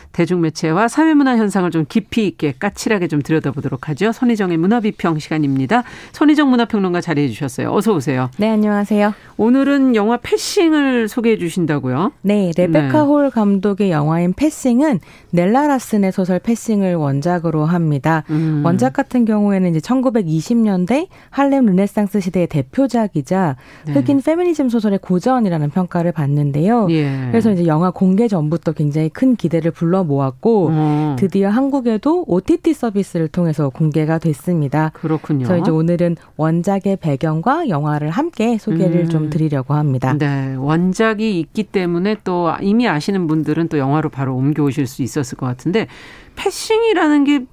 [0.21, 4.11] 대중매체와 사회문화 현상을 좀 깊이 있게 까칠하게 좀 들여다보도록 하죠.
[4.11, 5.83] 손희정의 문화비평 시간입니다.
[6.11, 7.73] 손희정 문화평론가 자리해 주셨어요.
[7.73, 8.29] 어서 오세요.
[8.37, 9.13] 네, 안녕하세요.
[9.37, 12.11] 오늘은 영화 패싱을 소개해 주신다고요?
[12.21, 12.99] 네, 레베카 네.
[12.99, 14.99] 홀 감독의 영화인 패싱은
[15.31, 18.23] 넬라 라슨의 소설 패싱을 원작으로 합니다.
[18.29, 18.61] 음.
[18.63, 23.55] 원작 같은 경우에는 이제 1920년대 할렘 르네상스 시대의 대표작이자
[23.87, 23.93] 네.
[23.93, 26.87] 흑인 페미니즘 소설의 고전이라는 평가를 받는데요.
[26.91, 27.27] 예.
[27.31, 31.15] 그래서 이제 영화 공개 전부터 굉장히 큰 기대를 불러 모았고 음.
[31.17, 34.91] 드디어 한국에도 OTT 서비스를 통해서 공개가 됐습니다.
[34.93, 35.45] 그렇군요.
[35.45, 39.09] 그래서 이제 오늘은 원작의 배경과 영화를 함께 소개를 음.
[39.09, 40.13] 좀 드리려고 합니다.
[40.17, 45.45] 네, 원작이 있기 때문에 또 이미 아시는 분들은 또 영화로 바로 옮겨오실 수 있었을 것
[45.45, 45.87] 같은데
[46.35, 47.45] 패싱이라는 게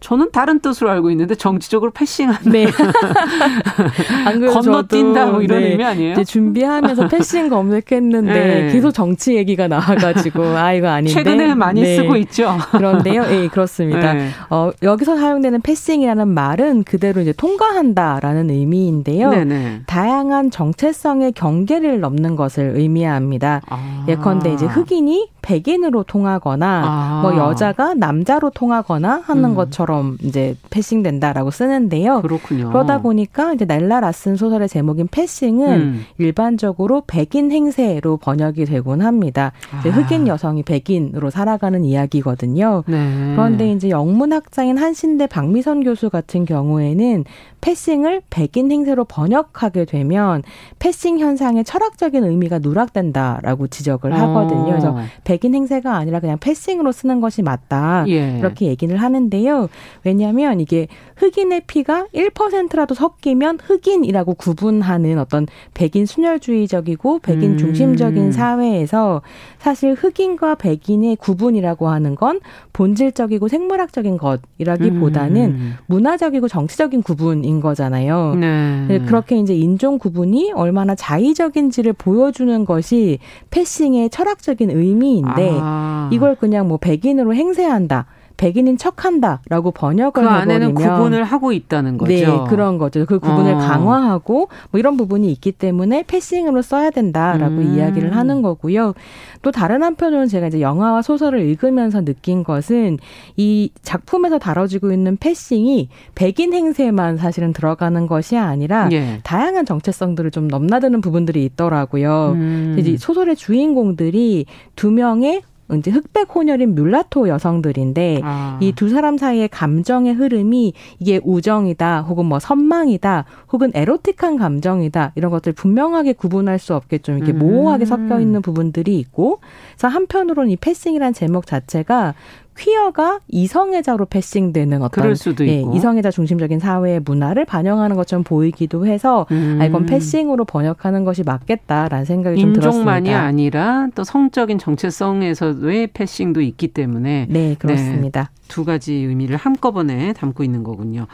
[0.00, 2.50] 저는 다른 뜻으로 알고 있는데 정치적으로 패싱한다.
[2.50, 2.66] 네.
[4.52, 5.70] 건너뛴다 뭐 이런 네.
[5.70, 6.12] 의미 아니에요?
[6.12, 8.72] 이제 준비하면서 패싱 검색했는데 네.
[8.72, 11.12] 계속 정치 얘기가 나와가지고 아 이거 아닌데.
[11.12, 11.96] 최근에 많이 네.
[11.96, 12.56] 쓰고 있죠.
[12.70, 14.12] 그런데요, 예, 그렇습니다.
[14.12, 14.28] 네.
[14.50, 19.30] 어, 여기서 사용되는 패싱이라는 말은 그대로 이제 통과한다라는 의미인데요.
[19.30, 19.82] 네네.
[19.86, 23.62] 다양한 정체성의 경계를 넘는 것을 의미합니다.
[23.68, 24.04] 아.
[24.08, 27.20] 예컨대 이제 흑인이 백인으로 통하거나 아.
[27.22, 29.54] 뭐 여자가 남자로 통하거나 하는 음.
[29.54, 29.87] 것처럼
[30.22, 32.22] 이제 패싱된다라고 쓰는데요.
[32.22, 32.68] 그렇군요.
[32.68, 36.04] 그러다 보니까 이제 날라 라슨 소설의 제목인 패싱은 음.
[36.18, 39.52] 일반적으로 백인 행세로 번역이 되곤 합니다.
[39.72, 39.78] 아.
[39.88, 42.84] 흑인 여성이 백인으로 살아가는 이야기거든요.
[42.86, 43.32] 네.
[43.34, 47.24] 그런데 이제 영문학자인 한신대 박미선 교수 같은 경우에는
[47.60, 50.42] 패싱을 백인 행세로 번역하게 되면
[50.78, 54.66] 패싱 현상의 철학적인 의미가 누락된다라고 지적을 하거든요.
[54.66, 54.98] 그래서 어.
[55.24, 58.04] 백인 행세가 아니라 그냥 패싱으로 쓰는 것이 맞다.
[58.08, 58.38] 예.
[58.38, 59.68] 이렇게 얘기를 하는데요.
[60.04, 67.58] 왜냐하면 이게 흑인의 피가 1%라도 섞이면 흑인이라고 구분하는 어떤 백인 순혈주의적이고 백인 음.
[67.58, 69.22] 중심적인 사회에서
[69.58, 72.40] 사실 흑인과 백인의 구분이라고 하는 건
[72.72, 75.74] 본질적이고 생물학적인 것이라기보다는 음.
[75.86, 78.34] 문화적이고 정치적인 구분 인 거잖아요.
[78.36, 79.00] 네.
[79.06, 83.18] 그렇게 이제 인종 구분이 얼마나 자의적인지를 보여주는 것이
[83.50, 86.10] 패싱의 철학적인 의미인데 아.
[86.12, 88.06] 이걸 그냥 뭐 백인으로 행세한다.
[88.38, 92.12] 백인인 척한다라고 번역을 그 안에는 구분을 하고 있다는 거죠.
[92.12, 93.04] 네, 그런 거죠.
[93.04, 93.58] 그 구분을 어.
[93.58, 97.74] 강화하고 뭐 이런 부분이 있기 때문에 패싱으로 써야 된다라고 음.
[97.74, 98.94] 이야기를 하는 거고요.
[99.42, 102.98] 또 다른 한편으로는 제가 이제 영화와 소설을 읽으면서 느낀 것은
[103.36, 109.18] 이 작품에서 다뤄지고 있는 패싱이 백인 행세만 사실은 들어가는 것이 아니라 예.
[109.24, 112.32] 다양한 정체성들을 좀 넘나드는 부분들이 있더라고요.
[112.36, 112.76] 음.
[112.78, 114.46] 이제 소설의 주인공들이
[114.76, 115.42] 두 명의
[115.76, 118.58] 이제 흑백 혼혈인 뮬라토 여성들인데 아.
[118.60, 125.52] 이두 사람 사이의 감정의 흐름이 이게 우정이다 혹은 뭐 선망이다 혹은 에로틱한 감정이다 이런 것들
[125.52, 127.38] 분명하게 구분할 수 없게 좀 이렇게 음.
[127.38, 129.40] 모호하게 섞여 있는 부분들이 있고
[129.72, 132.14] 그래서 한편으로는 이 패싱이란 제목 자체가
[132.58, 139.58] 퀴어가 이성애자로 패싱되는 어떤 예, 이성애자 중심적인 사회의 문화를 반영하는 것처럼 보이기도 해서 음.
[139.60, 142.96] 아, 이건 패싱으로 번역하는 것이 맞겠다라는 생각이 좀 들었습니다.
[142.98, 148.30] 인종만이 아니라 또 성적인 정체성에서의 패싱도 있기 때문에 네 그렇습니다.
[148.32, 151.06] 네, 두 가지 의미를 한꺼번에 담고 있는 거군요.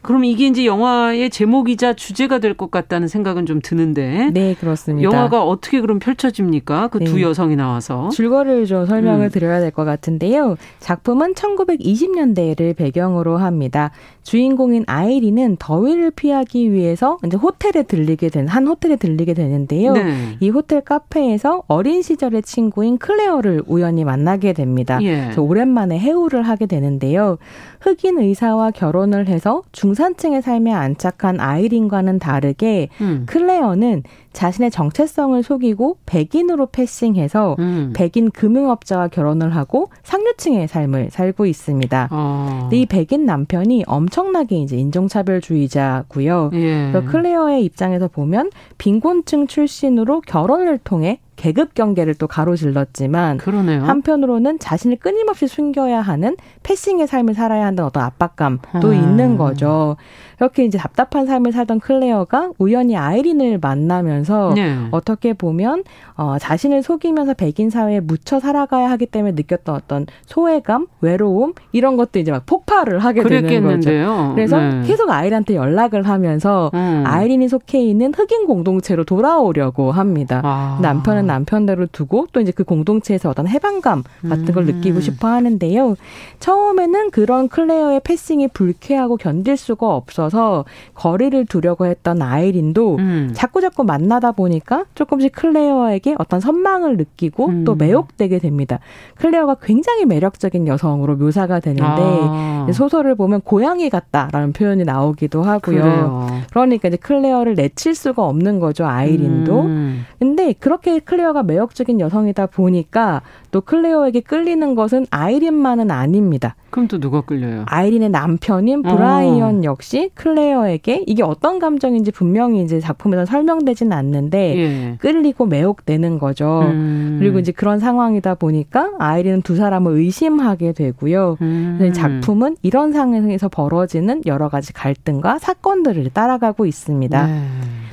[0.00, 4.30] 그럼 이게 이제 영화의 제목이자 주제가 될 것 같다는 생각은 좀 드는데.
[4.32, 5.04] 네, 그렇습니다.
[5.04, 6.88] 영화가 어떻게 그럼 펼쳐집니까?
[6.88, 7.22] 그 두 네.
[7.22, 8.08] 여성이 나와서.
[8.10, 9.30] 줄거리를 좀 설명을 음.
[9.30, 10.56] 드려야 될 것 같은데요.
[10.80, 13.90] 작품은 1920년대를 배경으로 합니다.
[14.22, 19.92] 주인공인 아이린은 더위를 피하기 위해서 이제 호텔에 들리게 된, 한 호텔에 들리게 되는데요.
[19.94, 20.36] 네.
[20.40, 24.98] 이 호텔 카페에서 어린 시절의 친구인 클레어를 우연히 만나게 됩니다.
[25.02, 25.22] 예.
[25.24, 27.38] 그래서 오랜만에 해후를 하게 되는데요.
[27.80, 33.24] 흑인 의사와 결혼을 해서 중산층의 삶에 안착한 아이린과는 다르게 음.
[33.26, 37.92] 클레어는 자신의 정체성을 속이고 백인으로 패싱해서 음.
[37.94, 42.08] 백인 금융업자와 결혼을 하고 상류층의 삶을 살고 있습니다.
[42.10, 42.68] 어.
[42.72, 46.50] 이 백인 남편이 엄청나게 이제 인종차별주의자고요.
[46.52, 46.90] 예.
[46.92, 53.84] 그래서 클레어의 입장에서 보면 빈곤층 출신으로 결혼을 통해 계급 경계를 또 가로질렀지만 그러네요.
[53.84, 58.92] 한편으로는 자신을 끊임없이 숨겨야 하는 패싱의 삶을 살아야 한다는 어떤 압박감도 음.
[58.92, 59.96] 있는 거죠.
[60.40, 64.76] 이렇게 이제 답답한 삶을 살던 클레어가 우연히 아이린을 만나면서 네.
[64.90, 65.84] 어떻게 보면
[66.16, 72.18] 어, 자신을 속이면서 백인 사회에 묻혀 살아가야 하기 때문에 느꼈던 어떤 소외감, 외로움 이런 것도
[72.18, 73.80] 이제 막 폭발을 하게 그랬겠는데요.
[73.80, 74.34] 되는 거죠.
[74.34, 74.82] 그래서 네.
[74.86, 77.04] 계속 아이린한테 연락을 하면서 음.
[77.06, 80.40] 아이린이 속해 있는 흑인 공동체로 돌아오려고 합니다.
[80.44, 80.78] 아.
[80.82, 84.66] 남편은 남편대로 두고 또 이제 그 공동체에서 어떤 해방감 같은 걸 음.
[84.66, 85.94] 느끼고 싶어 하는데요.
[86.40, 90.64] 처음에는 그런 클레어의 패싱이 불쾌하고 견딜 수가 없어서
[90.94, 93.30] 거리를 두려고 했던 아이린도 음.
[93.34, 97.64] 자꾸 자꾸 만나다 보니까 조금씩 클레어에게 어떤 선망을 느끼고 음.
[97.64, 98.80] 또 매혹되게 됩니다.
[99.16, 102.66] 클레어가 굉장히 매력적인 여성으로 묘사가 되는데 아.
[102.72, 105.82] 소설을 보면 고양이 같다라는 표현이 나오기도 하고요.
[105.82, 106.26] 그래요.
[106.50, 109.60] 그러니까 이제 클레어를 내칠 수가 없는 거죠 아이린도.
[109.60, 110.06] 음.
[110.18, 116.54] 근데 그렇게 클 클레어가 매력적인 여성이다 보니까 또 클레어에게 끌리는 것은 아이린만은 아닙니다.
[116.70, 117.64] 그럼 또 누가 끌려요?
[117.66, 119.64] 아이린의 남편인 브라이언 어.
[119.64, 124.96] 역시 클레어에게 이게 어떤 감정인지 분명히 이제 작품에서 설명되지는 않는데 예.
[125.00, 126.60] 끌리고 매혹되는 거죠.
[126.66, 127.16] 음.
[127.18, 131.38] 그리고 이제 그런 상황이다 보니까 아이린은 두 사람을 의심하게 되고요.
[131.40, 131.90] 음.
[131.92, 137.26] 작품은 이런 상황에서 벌어지는 여러 가지 갈등과 사건들을 따라가고 있습니다.
[137.26, 137.42] 네.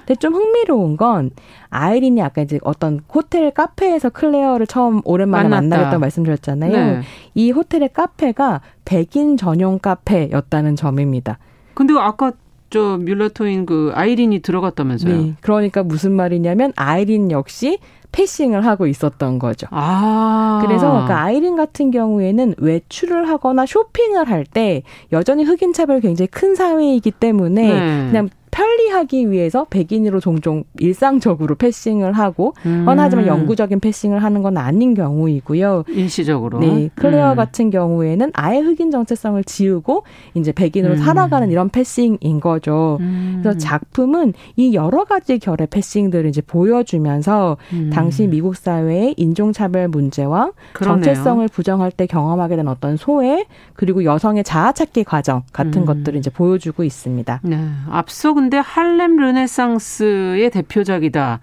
[0.06, 1.32] 근데 좀 흥미로운 건
[1.70, 5.62] 아이린이 아까 이제 어떤 호텔 카페에서 클레어를 처음 오랜만에 만났다.
[5.62, 6.72] 만나겠다고 말씀드렸잖아요.
[6.72, 7.02] 네.
[7.34, 11.40] 이 호텔의 카페가 백인 전용 카페였다는 점입니다.
[11.74, 12.32] 근데 아까
[12.70, 15.16] 저 물라토인 그 아이린이 들어갔다면서요?
[15.22, 15.34] 네.
[15.42, 17.80] 그러니까 무슨 말이냐면 아이린 역시
[18.12, 19.68] 패싱을 하고 있었던 거죠.
[19.72, 20.62] 아.
[20.66, 26.56] 그래서 그 아이린 같은 경우에는 외출을 하거나 쇼핑을 할 때 여전히 흑인 차별 굉장히 큰
[26.56, 28.08] 사회이기 때문에 네.
[28.10, 32.86] 그냥 편리하기 위해서 백인으로 종종 일상적으로 패싱을 하고 음.
[32.88, 35.84] 하지만 영구적인 패싱을 하는 건 아닌 경우이고요.
[35.90, 36.60] 일시적으로.
[36.60, 36.90] 네.
[36.96, 37.36] 클레어 음.
[37.36, 40.04] 같은 경우에는 아예 흑인 정체성을 지우고
[40.36, 40.98] 이제 백인으로 음.
[40.98, 42.98] 살아가는 이런 패싱인 거죠.
[43.02, 43.42] 음.
[43.44, 47.90] 그래서 작품은 이 여러 가지 결의 패싱들을 이제 보여주면서 음.
[47.92, 51.04] 당시 미국 사회의 인종차별 문제와 그러네요.
[51.04, 55.86] 정체성을 부정할 때 경험하게 된 어떤 소외 그리고 여성의 자아찾기 과정 같은 음.
[55.86, 57.42] 것들을 이제 보여주고 있습니다.
[57.44, 57.60] 네.
[57.90, 61.40] 앞서 근데 할렘 르네상스의 대표작이다.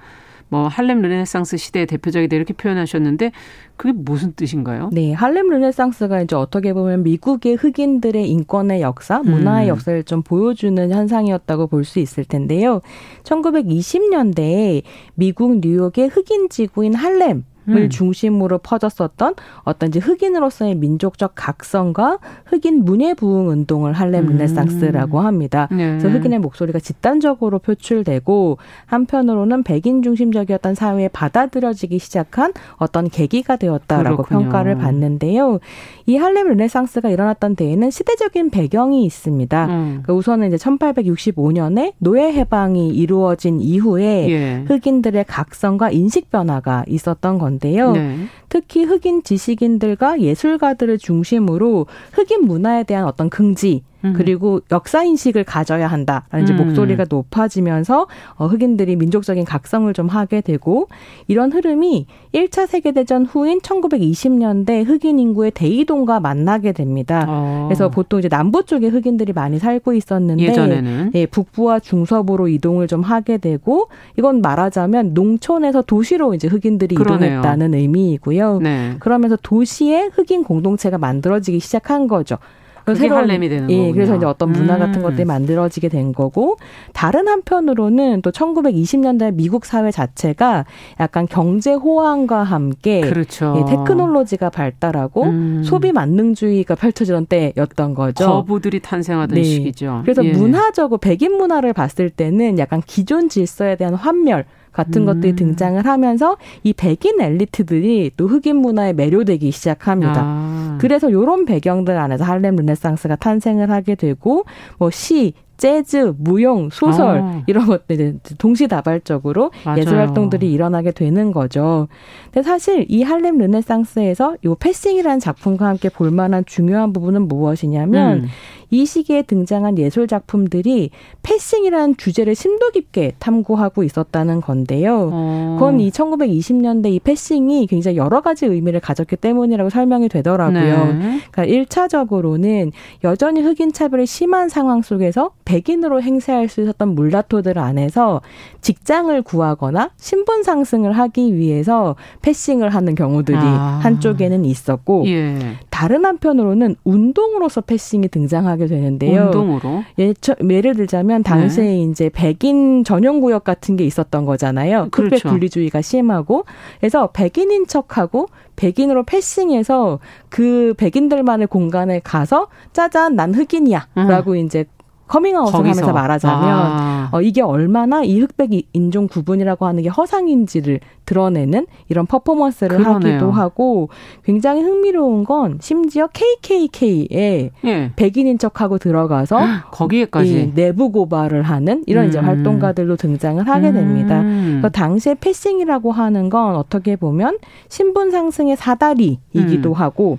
[0.50, 3.32] 뭐 할렘 르네상스 시대의 대표작이다 이렇게 표현하셨는데
[3.76, 4.90] 그게 무슨 뜻인가요?
[4.92, 9.70] 네, 할렘 르네상스가 이제 어떻게 보면 미국의 흑인들의 인권의 역사, 문화의 음.
[9.70, 12.82] 역사를 좀 보여주는 현상이었다고 볼 수 있을 텐데요.
[13.24, 14.82] 1920년대에
[15.16, 17.88] 미국 뉴욕의 흑인 지구인 할렘 을 음.
[17.88, 24.32] 중심으로 퍼졌었던 어떤 이제 흑인으로서의 민족적 각성과 흑인 문예 부흥 운동을 할렘 음.
[24.32, 25.68] 르네상스라고 합니다.
[25.70, 25.96] 네.
[25.98, 34.40] 그래서 흑인의 목소리가 집단적으로 표출되고 한편으로는 백인 중심적이었던 사회에 받아들여지기 시작한 어떤 계기가 되었다라고 그렇군요.
[34.40, 35.60] 평가를 받는데요.
[36.06, 39.66] 이 할렘 르네상스가 일어났던 데에는 시대적인 배경이 있습니다.
[39.66, 39.88] 음.
[40.02, 44.64] 그러니까 우선은 이제 1865년에 노예 해방이 이루어진 이후에 예.
[44.66, 47.51] 흑인들의 각성과 인식 변화가 있었던 건.
[47.52, 47.92] 건데요.
[47.92, 48.26] 네.
[48.48, 54.12] 특히 흑인 지식인들과 예술가들을 중심으로 흑인 문화에 대한 어떤 긍지 음.
[54.14, 56.56] 그리고 역사 인식을 가져야 한다라는 음.
[56.56, 60.88] 목소리가 높아지면서 어, 흑인들이 민족적인 각성을 좀 하게 되고
[61.28, 67.26] 이런 흐름이 1차 세계 대전 후인 1920년대 흑인 인구의 대이동과 만나게 됩니다.
[67.28, 67.66] 어.
[67.68, 73.02] 그래서 보통 이제 남부 쪽에 흑인들이 많이 살고 있었는데 예전에는 예, 북부와 중서부로 이동을 좀
[73.02, 73.88] 하게 되고
[74.18, 77.38] 이건 말하자면 농촌에서 도시로 이제 흑인들이 그러네요.
[77.38, 78.58] 이동했다는 의미이고요.
[78.62, 78.96] 네.
[78.98, 82.38] 그러면서 도시에 흑인 공동체가 만들어지기 시작한 거죠.
[82.84, 83.94] 그게 할렘이 되는 예, 거군요.
[83.94, 85.02] 그래서 이제 어떤 문화 같은 음.
[85.02, 86.56] 것들이 만들어지게 된 거고
[86.92, 90.64] 다른 한편으로는 또 1920년대 미국 사회 자체가
[91.00, 93.54] 약간 경제 호황과 함께 그렇죠.
[93.58, 95.62] 예, 테크놀로지가 발달하고 음.
[95.64, 98.26] 소비 만능주의가 펼쳐지던 때였던 거죠.
[98.26, 99.44] 거부들이 탄생하던 네.
[99.44, 100.00] 시기죠.
[100.02, 100.32] 그래서 예.
[100.32, 105.06] 문화적으로 백인 문화를 봤을 때는 약간 기존 질서에 대한 환멸 같은 음.
[105.06, 110.22] 것들이 등장을 하면서 이 백인 엘리트들이 또 흑인 문화에 매료되기 시작합니다.
[110.24, 110.78] 아.
[110.80, 114.44] 그래서 이런 배경들 안에서 할렘 르네상스가 탄생을 하게 되고
[114.78, 117.42] 뭐 시, 재즈, 무용, 소설 아.
[117.46, 119.78] 이런 것들이 동시다발적으로 맞아요.
[119.80, 121.88] 예술 활동들이 일어나게 되는 거죠.
[122.32, 128.28] 근데 사실 이 할렘 르네상스에서 요 패싱이라는 작품과 함께 볼 만한 중요한 부분은 무엇이냐면 음.
[128.72, 130.90] 이 시기에 등장한 예술 작품들이
[131.22, 135.10] 패싱이라는 주제를 심도 깊게 탐구하고 있었다는 건데요.
[135.12, 135.56] 어.
[135.58, 140.94] 그건 이 1920년대 이 패싱이 굉장히 여러 가지 의미를 가졌기 때문이라고 설명이 되더라고요.
[140.94, 141.20] 네.
[141.30, 142.72] 그러니까 1차적으로는
[143.04, 148.20] 여전히 흑인 차별이 심한 상황 속에서 백인으로 행세할 수 있었던 물라토들 안에서
[148.60, 153.80] 직장을 구하거나 신분 상승을 하기 위해서 패싱을 하는 경우들이 아.
[153.82, 155.38] 한쪽에는 있었고 예.
[155.70, 159.24] 다른 한편으로는 운동으로서 패싱이 등장하게 되는데요.
[159.26, 159.82] 운동으로?
[159.98, 160.14] 예,
[160.48, 161.82] 예를 들자면 당시에 네.
[161.82, 164.88] 이제 백인 전용 구역 같은 게 있었던 거잖아요.
[164.90, 165.16] 그렇죠.
[165.16, 166.44] 흑백 분리주의가 심하고
[166.78, 174.36] 그래서 백인인 척하고 백인으로 패싱해서 그 백인들만의 공간에 가서 짜잔 난 흑인이야라고 음.
[174.36, 174.66] 이제
[175.12, 177.08] 커밍아웃을 하면서 말하자면 아.
[177.12, 183.14] 어, 이게 얼마나 이 흑백 인종 구분이라고 하는 게 허상인지를 드러내는 이런 퍼포먼스를 그러네요.
[183.14, 183.90] 하기도 하고
[184.24, 187.92] 굉장히 흥미로운 건 심지어 KKK에 예.
[187.94, 189.38] 백인인 척하고 들어가서
[189.70, 192.08] 거기에까지 내부 고발을 하는 이런 음.
[192.08, 194.22] 이제 활동가들도 등장을 하게 됩니다.
[194.22, 194.60] 음.
[194.62, 197.38] 그래서 당시에 패싱이라고 하는 건 어떻게 보면
[197.68, 199.74] 신분 상승의 사다리이기도 음.
[199.74, 200.18] 하고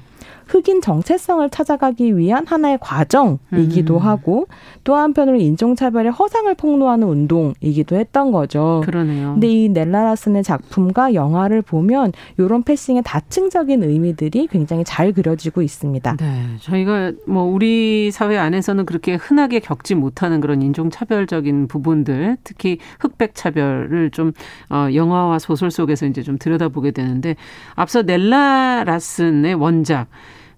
[0.53, 3.99] 흑인 정체성을 찾아가기 위한 하나의 과정이기도 음.
[3.99, 4.47] 하고
[4.83, 8.83] 또 한편으로 인종차별의 허상을 폭로하는 운동이기도 했던 거죠.
[8.85, 9.33] 그러네요.
[9.33, 16.17] 근데 이 넬라라슨의 작품과 영화를 보면 이런 패싱의 다층적인 의미들이 굉장히 잘 그려지고 있습니다.
[16.17, 16.43] 네.
[16.59, 24.11] 저희가 뭐 우리 사회 안에서는 그렇게 흔하게 겪지 못하는 그런 인종차별적인 부분들, 특히 흑백 차별을
[24.11, 24.33] 좀
[24.69, 27.35] 어, 영화와 소설 속에서 이제 좀 들여다보게 되는데
[27.73, 30.09] 앞서 넬라 라슨의 원작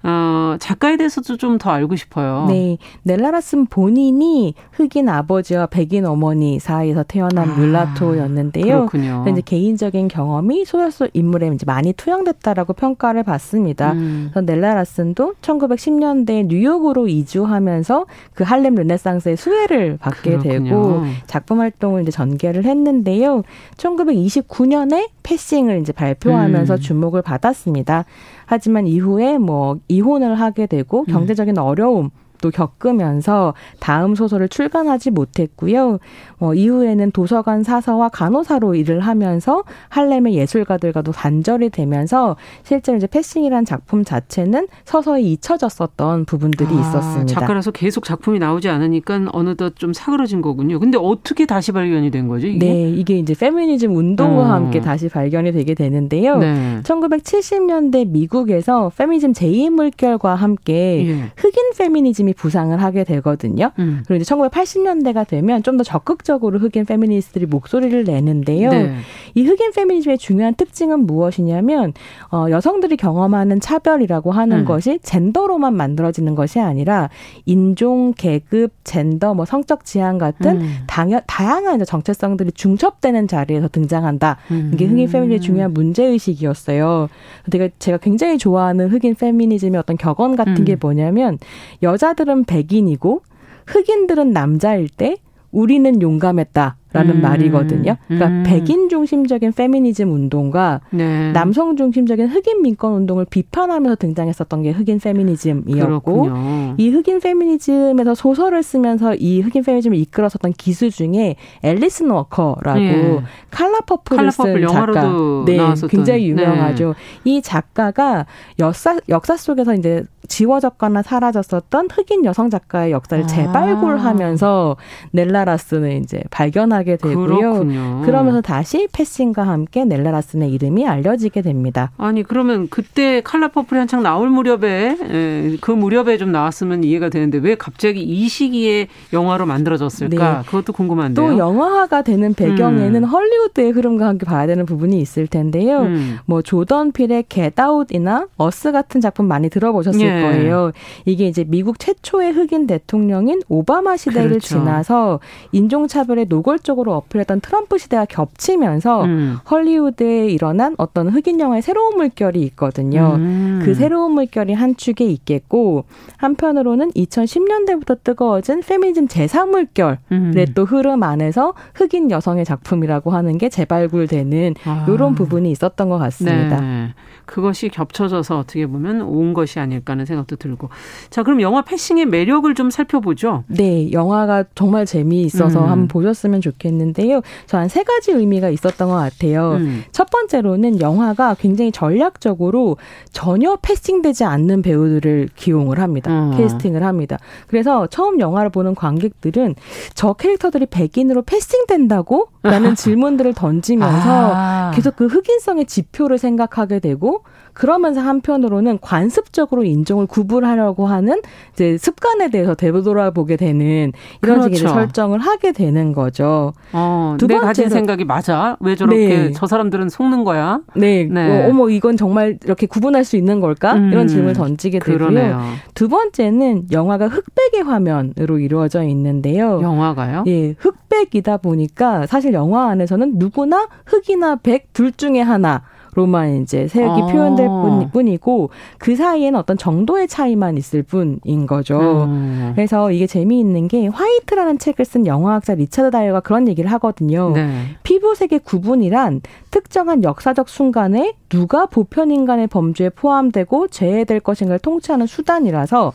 [0.07, 2.45] 어, 작가에 대해서도 좀 더 알고 싶어요.
[2.49, 2.77] 네.
[3.03, 8.87] 넬라라슨 본인이 흑인 아버지와 백인 어머니 사이에서 태어난 아, 뮬라토였는데요.
[8.87, 9.25] 그렇군요.
[9.29, 13.93] 이제 개인적인 경험이 소설 속 인물에 이제 많이 투영됐다라고 평가를 받습니다.
[13.93, 14.31] 음.
[14.33, 20.69] 그래서 넬라라슨도 1910년대 뉴욕으로 이주하면서 그 할렘 르네상스의 수혜를 받게 그렇군요.
[20.69, 23.43] 되고 작품 활동을 이제 전개를 했는데요.
[23.77, 26.79] 1929년에 패싱을 이제 발표하면서 음.
[26.79, 28.05] 주목을 받았습니다.
[28.45, 31.05] 하지만 이후에 뭐 이혼을 하게 되고 음.
[31.05, 32.09] 경제적인 어려움
[32.45, 35.97] 또 겪으면서 다음 소설을 출간하지 못했고요.
[36.37, 44.03] 어, 이후에는 도서관 사서와 간호사로 일을 하면서 할렘의 예술가들과도 단절이 되면서 실제로 이제 패싱이란 작품
[44.03, 47.39] 자체는 서서히 잊혀졌었던 부분들이 아, 있었습니다.
[47.39, 50.79] 작가라서 계속 작품이 나오지 않으니까 어느덧 좀 사그러진 거군요.
[50.79, 52.45] 근데 어떻게 다시 발견이 된 거죠?
[52.45, 52.59] 이게?
[52.59, 54.45] 네, 이게 이제 페미니즘 운동과 어.
[54.45, 56.37] 함께 다시 발견이 되게 되는데요.
[56.37, 56.79] 네.
[56.83, 61.31] 1970년대 미국에서 페미니즘 제2 물결과 함께 예.
[61.77, 63.71] 페미니즘이 부상을 하게 되거든요.
[63.77, 64.03] 음.
[64.07, 68.69] 그리고 이제 1980년대가 되면 좀 더 적극적으로 흑인 페미니스트들이 목소리를 내는데요.
[68.69, 68.95] 네.
[69.33, 71.93] 이 흑인 페미니즘의 중요한 특징은 무엇이냐면
[72.31, 74.65] 어, 여성들이 경험하는 차별이라고 하는 음.
[74.65, 77.09] 것이 젠더로만 만들어지는 것이 아니라
[77.45, 80.69] 인종, 계급, 젠더, 뭐 성적 지향 같은 음.
[80.87, 84.37] 당연, 다양한 정체성들이 중첩되는 자리에서 등장한다.
[84.51, 84.71] 음.
[84.73, 87.09] 이게 흑인 페미니즘의 중요한 문제 의식이었어요.
[87.51, 90.77] 제가 제가 굉장히 좋아하는 흑인 페미니즘의 어떤 격언 같은 게 음.
[90.81, 91.37] 뭐냐면
[91.83, 93.21] 여자들은 백인이고
[93.67, 95.17] 흑인들은 남자일 때
[95.51, 96.77] 우리는 용감했다.
[96.95, 97.21] 라는 음.
[97.21, 97.97] 말이거든요.
[98.07, 98.43] 그러니까 음.
[98.45, 101.33] 백인 중심적인 페미니즘 운동과 네.
[101.33, 106.75] 남성 중심적인 흑인 민권 운동을 비판하면서 등장했었던 게 흑인 페미니즘이었고 그렇군요.
[106.77, 113.21] 이 흑인 페미니즘에서 소설을 쓰면서 이 흑인 페미니즘을 이끌었었던 기수 중에 앨리스 워커라고 예.
[113.51, 115.13] 칼라 퍼플을 쓴 작가,
[115.45, 115.89] 네, 나왔었던.
[115.89, 116.95] 굉장히 유명하죠.
[117.25, 117.29] 네.
[117.29, 118.25] 이 작가가
[118.57, 123.27] 역사 역사 속에서 이제 지워졌거나 사라졌었던 흑인 여성 작가의 역사를 아.
[123.27, 124.77] 재발굴하면서
[125.11, 127.25] 넬라 라슨을 이제 발견하게 되고요.
[127.25, 128.01] 그렇군요.
[128.05, 131.91] 그러면서 다시 Passing과 함께 넬라 라슨의 이름이 알려지게 됩니다.
[131.97, 137.37] 아니 그러면 그때 칼라 퍼플이 한창 나올 무렵에 예, 그 무렵에 좀 나왔으면 이해가 되는데
[137.37, 140.37] 왜 갑자기 이 시기에 영화로 만들어졌을까?
[140.37, 140.45] 네.
[140.45, 141.27] 그것도 궁금한데요.
[141.27, 143.07] 또 영화화가 되는 배경에는 음.
[143.07, 145.81] 헐리우드의 흐름과 함께 봐야 되는 부분이 있을 텐데요.
[145.81, 146.17] 음.
[146.25, 150.14] 뭐 조던 필의 Get Out이나 Us 같은 작품 많이 들어보셨을 예.
[150.21, 150.71] 거예요.
[151.05, 154.47] 이게 이제 미국 최초의 흑인 대통령인 오바마 시대를 그렇죠.
[154.47, 155.19] 지나서
[155.51, 159.37] 인종차별에 노골적으로 어필했던 트럼프 시대가 겹치면서 음.
[159.49, 163.15] 헐리우드에 일어난 어떤 흑인 영화의 새로운 물결이 있거든요.
[163.15, 163.61] 음.
[163.63, 165.85] 그 새로운 물결이 한 축에 있겠고
[166.17, 170.45] 한편으로는 2010년대부터 뜨거워진 페미니즘 재사물결의 음.
[170.53, 174.85] 또 흐름 안에서 흑인 여성의 작품이라고 하는 게 재발굴되는 아.
[174.87, 176.59] 이런 부분이 있었던 것 같습니다.
[176.59, 176.93] 네.
[177.25, 180.69] 그것이 겹쳐져서 어떻게 보면 온 것이 아닐까 하는 생각도 들고.
[181.09, 183.43] 자, 그럼 영화 패싱의 매력을 좀 살펴보죠.
[183.47, 185.69] 네, 영화가 정말 재미있어서 음.
[185.69, 187.21] 한번 보셨으면 좋겠는데요.
[187.47, 189.53] 저 한 세 가지 의미가 있었던 것 같아요.
[189.53, 189.83] 음.
[189.91, 192.77] 첫 번째로는 영화가 굉장히 전략적으로
[193.11, 196.11] 전혀 패싱되지 않는 배우들을 기용을 합니다.
[196.11, 196.37] 어.
[196.37, 197.17] 캐스팅을 합니다.
[197.47, 199.55] 그래서 처음 영화를 보는 관객들은
[199.93, 202.29] 저 캐릭터들이 백인으로 패싱된다고?
[202.43, 204.71] 라는 질문들을 던지면서 아.
[204.75, 207.23] 계속 그 흑인성의 지표를 생각하게 되고
[207.55, 211.21] 그러면서 한편으로는 관습적으로 인종을 구분하려고 하는
[211.53, 213.91] 이제 습관에 대해서 되돌아보게 되는
[214.21, 214.55] 이런 그렇죠.
[214.55, 216.53] 식의 설정을 하게 되는 거죠.
[216.73, 218.57] 어, 두 번째 가진 생각이 맞아.
[218.59, 219.31] 왜 저렇게 네.
[219.31, 220.59] 저 사람들은 속는 거야?
[220.75, 221.05] 네.
[221.05, 221.47] 네.
[221.49, 223.73] 어, 머 이건 정말 이렇게 구분할 수 있는 걸까?
[223.73, 224.97] 음, 이런 질문을 던지게 되고요.
[224.97, 225.41] 그러네요.
[225.73, 229.61] 두 번째는 영화가 흑백의 화면으로 이루어져 있는데요.
[229.61, 230.25] 영화가요?
[230.27, 235.61] 예, 흑백이다 보니까 사실 영화 안에서는 누구나 흑이나 백 둘 중에 하나
[235.95, 237.05] 로만 이제 색역이 아.
[237.07, 237.47] 표현될
[237.91, 242.03] 뿐이고 그 사이에는 어떤 정도의 차이만 있을 뿐인 거죠.
[242.03, 242.51] 음.
[242.53, 247.31] 그래서 이게 재미있는 게 White라는 책을 쓴 영화학자 리차드 다이어가 그런 얘기를 하거든요.
[247.31, 247.49] 네.
[247.83, 255.93] 피부색의 구분이란 특정한 역사적 순간에 누가 보편 인간의 범죄에 포함되고 제외될 것인가를 통치하는 수단이라서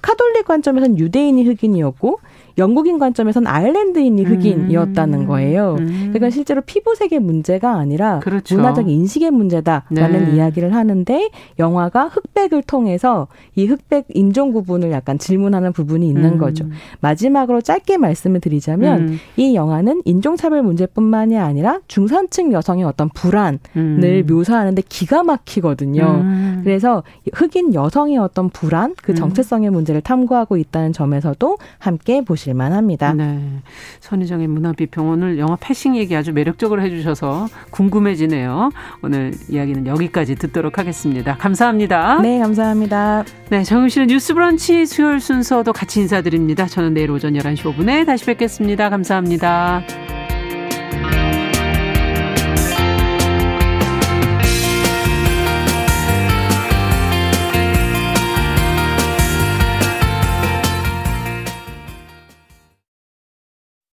[0.00, 2.20] 카톨릭 관점에서는 유대인이 흑인이었고
[2.60, 5.26] 영국인 관점에선 아일랜드인이 흑인이었다는 음.
[5.26, 5.76] 거예요.
[5.80, 5.86] 음.
[6.12, 8.54] 그러니까 실제로 피부색의 문제가 아니라 그렇죠.
[8.54, 10.36] 문화적 인식의 문제다라는 네.
[10.36, 16.38] 이야기를 하는데 영화가 흑백을 통해서 이 흑백 인종 구분을 약간 질문하는 부분이 있는 음.
[16.38, 16.66] 거죠.
[17.00, 19.18] 마지막으로 짧게 말씀을 드리자면 음.
[19.36, 24.24] 이 영화는 인종차별 문제뿐만이 아니라 중산층 여성의 어떤 불안을 음.
[24.28, 26.02] 묘사하는데 기가 막히거든요.
[26.02, 26.60] 음.
[26.62, 27.02] 그래서
[27.32, 33.12] 흑인 여성의 어떤 불안, 그 정체성의 문제를 탐구하고 있다는 점에서도 함께 보시 보실만 합니다.
[33.14, 33.38] 네.
[34.00, 38.70] 선희정의 문화비평 오늘 영화 패싱 얘기 아주 매력적으로 해주셔서 궁금해지네요.
[39.02, 41.36] 오늘 이야기는 여기까지 듣도록 하겠습니다.
[41.36, 42.20] 감사합니다.
[42.20, 43.24] 네, 감사합니다.
[43.48, 46.66] 네, 정윤실의 뉴스 브런치 수요일 순서도 같이 인사드립니다.
[46.66, 48.90] 저는 내일 오전 11시 5분에 다시 뵙겠습니다.
[48.90, 50.19] 감사합니다.